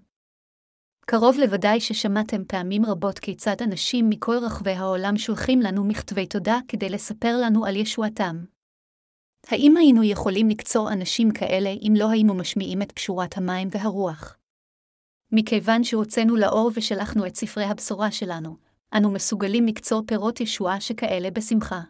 קרוב 1.06 1.38
לוודאי 1.38 1.80
ששמעתם 1.82 2.46
פעמים 2.46 2.86
רבות 2.86 3.20
כיצד 3.20 3.56
אנשים 3.62 4.10
מכל 4.10 4.38
רחבי 4.42 4.72
העולם 4.72 5.18
שולחים 5.18 5.60
לנו 5.62 5.84
מכתבי 5.84 6.28
תודה 6.28 6.60
כדי 6.68 6.90
לספר 6.90 7.38
לנו 7.44 7.66
על 7.66 7.76
ישועתם. 7.76 8.44
האם 9.50 9.78
היינו 9.78 10.04
יכולים 10.04 10.50
לקצור 10.50 10.94
אנשים 10.94 11.32
כאלה 11.32 11.70
אם 11.70 11.94
לא 11.98 12.10
היינו 12.10 12.34
משמיעים 12.34 12.82
את 12.82 12.92
פשורת 12.92 13.38
המים 13.38 13.68
והרוח? 13.72 14.38
מכיוון 15.32 15.84
שהוצאנו 15.84 16.36
לאור 16.36 16.72
ושלחנו 16.74 17.28
את 17.28 17.36
ספרי 17.36 17.64
הבשורה 17.64 18.12
שלנו, 18.12 18.58
אנו 18.98 19.12
מסוגלים 19.12 19.66
לקצור 19.66 20.04
פירות 20.08 20.42
ישועה 20.42 20.82
שכאלה 20.82 21.32
בשמחה. 21.32 21.82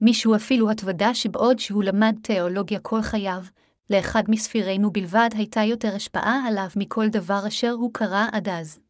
מישהו 0.00 0.36
אפילו 0.36 0.70
התוודה 0.70 1.14
שבעוד 1.14 1.58
שהוא 1.58 1.84
למד 1.84 2.14
תיאולוגיה 2.22 2.80
כל 2.80 3.02
חייו, 3.02 3.42
לאחד 3.90 4.22
מספירינו 4.28 4.90
בלבד 4.90 5.28
הייתה 5.34 5.60
יותר 5.62 5.94
השפעה 5.94 6.44
עליו 6.48 6.68
מכל 6.76 7.08
דבר 7.08 7.46
אשר 7.48 7.70
הוא 7.70 7.90
קרא 7.94 8.26
עד 8.32 8.48
אז. 8.48 8.80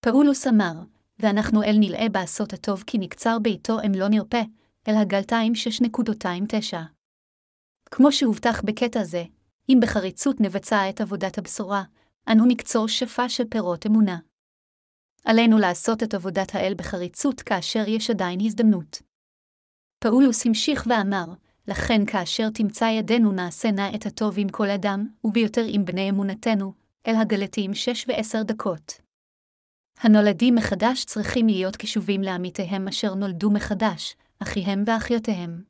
פאולוס 0.00 0.46
אמר, 0.46 0.72
ואנחנו 1.18 1.62
אל 1.62 1.76
נלאה 1.78 2.08
בעשות 2.08 2.52
הטוב 2.52 2.84
כי 2.86 2.98
נקצר 2.98 3.38
ביתו 3.38 3.80
אם 3.86 3.92
לא 3.94 4.08
נרפה, 4.08 4.42
אל 4.88 4.94
הגלתיים 4.96 5.52
6.29. 5.92 6.76
כמו 7.90 8.12
שהובטח 8.12 8.62
בקטע 8.62 9.04
זה, 9.04 9.24
אם 9.68 9.78
בחריצות 9.82 10.40
נבצע 10.40 10.90
את 10.90 11.00
עבודת 11.00 11.38
הבשורה, 11.38 11.82
אנו 12.32 12.46
נקצור 12.46 12.88
שפע 12.88 13.28
של 13.28 13.44
פירות 13.50 13.86
אמונה. 13.86 14.18
עלינו 15.24 15.58
לעשות 15.58 16.02
את 16.02 16.14
עבודת 16.14 16.54
האל 16.54 16.74
בחריצות 16.76 17.40
כאשר 17.40 17.84
יש 17.88 18.10
עדיין 18.10 18.40
הזדמנות. 18.40 19.02
פאולוס 19.98 20.46
המשיך 20.46 20.86
ואמר, 20.88 21.24
לכן 21.68 22.06
כאשר 22.06 22.50
תמצא 22.50 22.84
ידינו 22.84 23.32
נעשה 23.32 23.70
נא 23.70 23.90
את 23.94 24.06
הטוב 24.06 24.34
עם 24.38 24.48
כל 24.48 24.70
אדם, 24.70 25.08
וביותר 25.24 25.64
עם 25.68 25.84
בני 25.84 26.10
אמונתנו, 26.10 26.72
אל 27.06 27.14
הגלתיים 27.16 27.74
שש 27.74 28.04
ועשר 28.08 28.42
דקות. 28.42 29.00
הנולדים 29.98 30.54
מחדש 30.54 31.04
צריכים 31.04 31.46
להיות 31.46 31.76
קשובים 31.76 32.22
לעמיתיהם 32.22 32.88
אשר 32.88 33.14
נולדו 33.14 33.50
מחדש, 33.50 34.16
אחיהם 34.44 34.82
ואחיותיהם. 34.86 35.62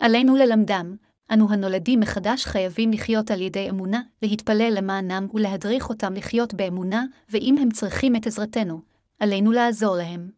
עלינו 0.00 0.36
ללמדם, 0.36 0.96
אנו 1.32 1.50
הנולדים 1.50 2.00
מחדש 2.00 2.44
חייבים 2.44 2.90
לחיות 2.90 3.30
על 3.30 3.40
ידי 3.40 3.70
אמונה, 3.70 4.02
להתפלל 4.22 4.72
למענם 4.76 5.26
ולהדריך 5.34 5.88
אותם 5.88 6.14
לחיות 6.14 6.54
באמונה, 6.54 7.04
ואם 7.28 7.56
הם 7.58 7.70
צריכים 7.70 8.16
את 8.16 8.26
עזרתנו, 8.26 8.82
עלינו 9.20 9.52
לעזור 9.52 9.96
להם. 9.96 10.30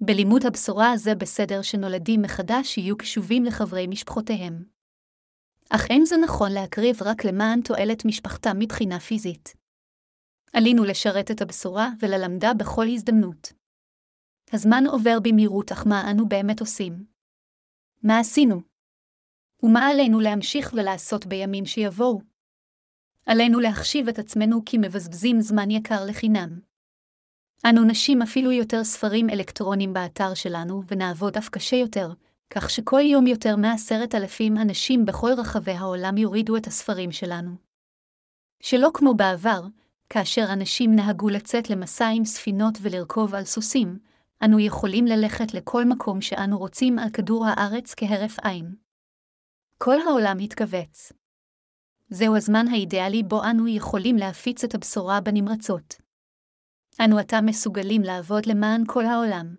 בלימוד 0.00 0.46
הבשורה 0.46 0.92
הזה 0.92 1.14
בסדר 1.14 1.62
שנולדים 1.62 2.22
מחדש 2.22 2.78
יהיו 2.78 2.98
קשובים 2.98 3.44
לחברי 3.44 3.86
משפחותיהם. 3.86 4.64
אך 5.70 5.86
אין 5.90 6.04
זה 6.04 6.16
נכון 6.16 6.52
להקריב 6.52 7.02
רק 7.02 7.24
למען 7.24 7.60
תועלת 7.60 8.04
משפחתם 8.04 8.58
מבחינה 8.58 9.00
פיזית. 9.00 9.54
עלינו 10.52 10.84
לשרת 10.84 11.30
את 11.30 11.42
הבשורה 11.42 11.88
וללמדה 12.00 12.54
בכל 12.54 12.86
הזדמנות. 12.88 13.57
הזמן 14.52 14.84
עובר 14.86 15.18
במהירות, 15.22 15.72
אך 15.72 15.86
מה 15.86 16.10
אנו 16.10 16.28
באמת 16.28 16.60
עושים? 16.60 17.04
מה 18.02 18.18
עשינו? 18.18 18.60
ומה 19.62 19.86
עלינו 19.86 20.20
להמשיך 20.20 20.72
ולעשות 20.72 21.26
בימים 21.26 21.66
שיבואו? 21.66 22.20
עלינו 23.26 23.60
להחשיב 23.60 24.08
את 24.08 24.18
עצמנו 24.18 24.64
כי 24.66 24.78
מבזבזים 24.78 25.40
זמן 25.40 25.70
יקר 25.70 26.04
לחינם. 26.04 26.60
אנו 27.66 27.84
נשים 27.84 28.22
אפילו 28.22 28.52
יותר 28.52 28.84
ספרים 28.84 29.30
אלקטרונים 29.30 29.92
באתר 29.92 30.34
שלנו, 30.34 30.82
ונעבוד 30.88 31.36
אף 31.36 31.48
קשה 31.48 31.76
יותר, 31.76 32.12
כך 32.50 32.70
שכל 32.70 33.00
יום 33.00 33.26
יותר 33.26 33.56
מעשרת 33.56 34.14
אלפים 34.14 34.56
אנשים 34.56 35.04
בכל 35.04 35.30
רחבי 35.38 35.72
העולם 35.72 36.16
יורידו 36.16 36.56
את 36.56 36.66
הספרים 36.66 37.12
שלנו. 37.12 37.50
שלא 38.62 38.90
כמו 38.94 39.14
בעבר, 39.14 39.62
כאשר 40.10 40.44
אנשים 40.52 40.96
נהגו 40.96 41.28
לצאת 41.28 41.70
למסע 41.70 42.08
עם 42.08 42.24
ספינות 42.24 42.78
ולרכוב 42.82 43.34
על 43.34 43.44
סוסים, 43.44 43.98
אנו 44.44 44.60
יכולים 44.60 45.06
ללכת 45.06 45.54
לכל 45.54 45.84
מקום 45.84 46.20
שאנו 46.20 46.58
רוצים 46.58 46.98
על 46.98 47.10
כדור 47.10 47.46
הארץ 47.46 47.94
כהרף 47.96 48.38
עין. 48.42 48.74
כל 49.78 49.96
העולם 50.00 50.38
התכווץ. 50.38 51.12
זהו 52.10 52.36
הזמן 52.36 52.68
האידיאלי 52.70 53.22
בו 53.22 53.44
אנו 53.44 53.68
יכולים 53.68 54.16
להפיץ 54.16 54.64
את 54.64 54.74
הבשורה 54.74 55.20
בנמרצות. 55.20 55.94
אנו 57.04 57.18
עתה 57.18 57.40
מסוגלים 57.40 58.02
לעבוד 58.02 58.46
למען 58.46 58.82
כל 58.86 59.06
העולם. 59.06 59.54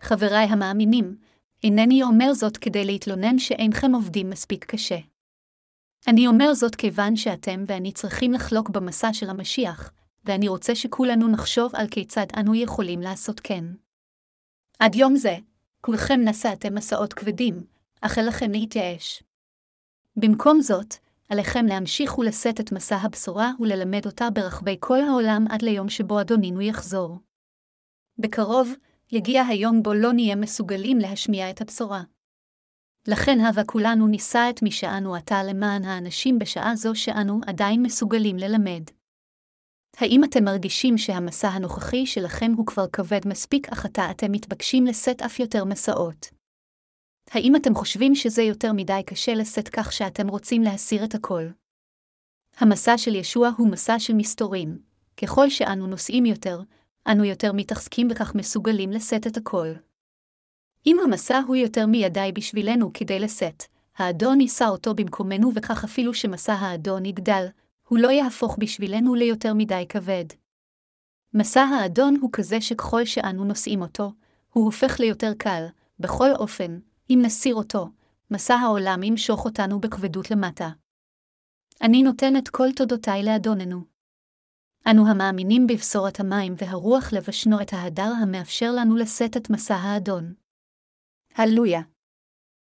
חבריי 0.00 0.46
המאמינים, 0.46 1.16
אינני 1.64 2.02
אומר 2.02 2.34
זאת 2.34 2.56
כדי 2.56 2.84
להתלונן 2.84 3.38
שאינכם 3.38 3.94
עובדים 3.94 4.30
מספיק 4.30 4.64
קשה. 4.64 4.98
אני 6.08 6.26
אומר 6.26 6.54
זאת 6.54 6.74
כיוון 6.74 7.16
שאתם 7.16 7.64
ואני 7.66 7.92
צריכים 7.92 8.32
לחלוק 8.32 8.70
במסע 8.70 9.12
של 9.12 9.30
המשיח, 9.30 9.92
ואני 10.24 10.48
רוצה 10.48 10.74
שכולנו 10.74 11.28
נחשוב 11.28 11.76
על 11.76 11.88
כיצד 11.88 12.26
אנו 12.36 12.54
יכולים 12.54 13.00
לעשות 13.00 13.40
כן. 13.40 13.64
עד 14.78 14.94
יום 14.94 15.16
זה, 15.16 15.36
כולכם 15.80 16.20
נשאתם 16.24 16.74
מסעות 16.74 17.12
כבדים, 17.12 17.64
אך 18.00 18.18
אל 18.18 18.28
לכם 18.28 18.50
להתייאש. 18.50 19.22
במקום 20.16 20.60
זאת, 20.60 20.94
עליכם 21.28 21.66
להמשיך 21.66 22.18
ולשאת 22.18 22.60
את 22.60 22.72
מסע 22.72 22.96
הבשורה 22.96 23.50
וללמד 23.60 24.06
אותה 24.06 24.30
ברחבי 24.30 24.76
כל 24.80 25.00
העולם 25.00 25.44
עד 25.50 25.62
ליום 25.62 25.88
שבו 25.88 26.20
אדונינו 26.20 26.60
יחזור. 26.60 27.18
בקרוב, 28.18 28.72
יגיע 29.12 29.42
היום 29.42 29.82
בו 29.82 29.94
לא 29.94 30.12
נהיה 30.12 30.36
מסוגלים 30.36 30.98
להשמיע 30.98 31.50
את 31.50 31.60
הבשורה. 31.60 32.02
לכן 33.08 33.40
הווה 33.40 33.64
כולנו 33.64 34.06
נישא 34.06 34.46
את 34.50 34.62
מי 34.62 34.70
שאנו 34.70 35.14
עתה 35.14 35.42
למען 35.42 35.84
האנשים 35.84 36.38
בשעה 36.38 36.76
זו 36.76 36.94
שאנו 36.94 37.40
עדיין 37.46 37.82
מסוגלים 37.82 38.36
ללמד. 38.36 38.82
האם 39.96 40.24
אתם 40.24 40.44
מרגישים 40.44 40.98
שהמסע 40.98 41.48
הנוכחי 41.48 42.06
שלכם 42.06 42.52
הוא 42.56 42.66
כבר 42.66 42.86
כבד 42.92 43.20
מספיק, 43.26 43.68
אך 43.68 43.84
עתה 43.84 44.10
אתם 44.10 44.32
מתבקשים 44.32 44.86
לשאת 44.86 45.22
אף 45.22 45.40
יותר 45.40 45.64
מסעות? 45.64 46.26
האם 47.30 47.56
אתם 47.56 47.74
חושבים 47.74 48.14
שזה 48.14 48.42
יותר 48.42 48.72
מדי 48.72 49.00
קשה 49.06 49.34
לשאת 49.34 49.68
כך 49.68 49.92
שאתם 49.92 50.28
רוצים 50.28 50.62
להסיר 50.62 51.04
את 51.04 51.14
הכל? 51.14 51.42
המסע 52.56 52.98
של 52.98 53.14
ישוע 53.14 53.50
הוא 53.56 53.70
מסע 53.70 53.98
של 53.98 54.14
מסתורים. 54.14 54.78
ככל 55.16 55.50
שאנו 55.50 55.86
נוסעים 55.86 56.26
יותר, 56.26 56.60
אנו 57.08 57.24
יותר 57.24 57.52
מתחזקים 57.52 58.08
בכך 58.08 58.34
מסוגלים 58.34 58.90
לשאת 58.90 59.26
את 59.26 59.36
הכל. 59.36 59.68
אם 60.86 60.96
המסע 61.04 61.40
הוא 61.46 61.56
יותר 61.56 61.86
מידי 61.86 62.32
בשבילנו 62.34 62.90
כדי 62.94 63.20
לשאת, 63.20 63.64
האדון 63.96 64.40
יישא 64.40 64.64
אותו 64.64 64.94
במקומנו 64.94 65.50
וכך 65.54 65.84
אפילו 65.84 66.14
שמסע 66.14 66.52
האדון 66.52 67.06
יגדל, 67.06 67.46
הוא 67.92 67.98
לא 67.98 68.08
יהפוך 68.08 68.56
בשבילנו 68.60 69.14
ליותר 69.14 69.54
מדי 69.54 69.84
כבד. 69.88 70.24
מסע 71.34 71.60
האדון 71.60 72.16
הוא 72.20 72.30
כזה 72.32 72.60
שככל 72.60 73.04
שאנו 73.04 73.44
נושאים 73.44 73.82
אותו, 73.82 74.12
הוא 74.52 74.64
הופך 74.64 75.00
ליותר 75.00 75.32
קל, 75.38 75.66
בכל 75.98 76.30
אופן, 76.38 76.78
אם 77.10 77.18
נסיר 77.22 77.54
אותו, 77.54 77.88
מסע 78.30 78.54
העולם 78.54 79.02
ימשוך 79.02 79.44
אותנו 79.44 79.80
בכבדות 79.80 80.30
למטה. 80.30 80.70
אני 81.82 82.02
נותן 82.02 82.36
את 82.36 82.48
כל 82.48 82.68
תודותיי 82.76 83.22
לאדוננו. 83.22 83.84
אנו 84.90 85.10
המאמינים 85.10 85.66
בבשורת 85.66 86.20
המים 86.20 86.54
והרוח 86.56 87.12
לבשנו 87.12 87.62
את 87.62 87.72
ההדר 87.72 88.12
המאפשר 88.22 88.70
לנו 88.76 88.96
לשאת 88.96 89.36
את 89.36 89.50
מסע 89.50 89.76
האדון. 89.76 90.34
הללויה. 91.34 91.80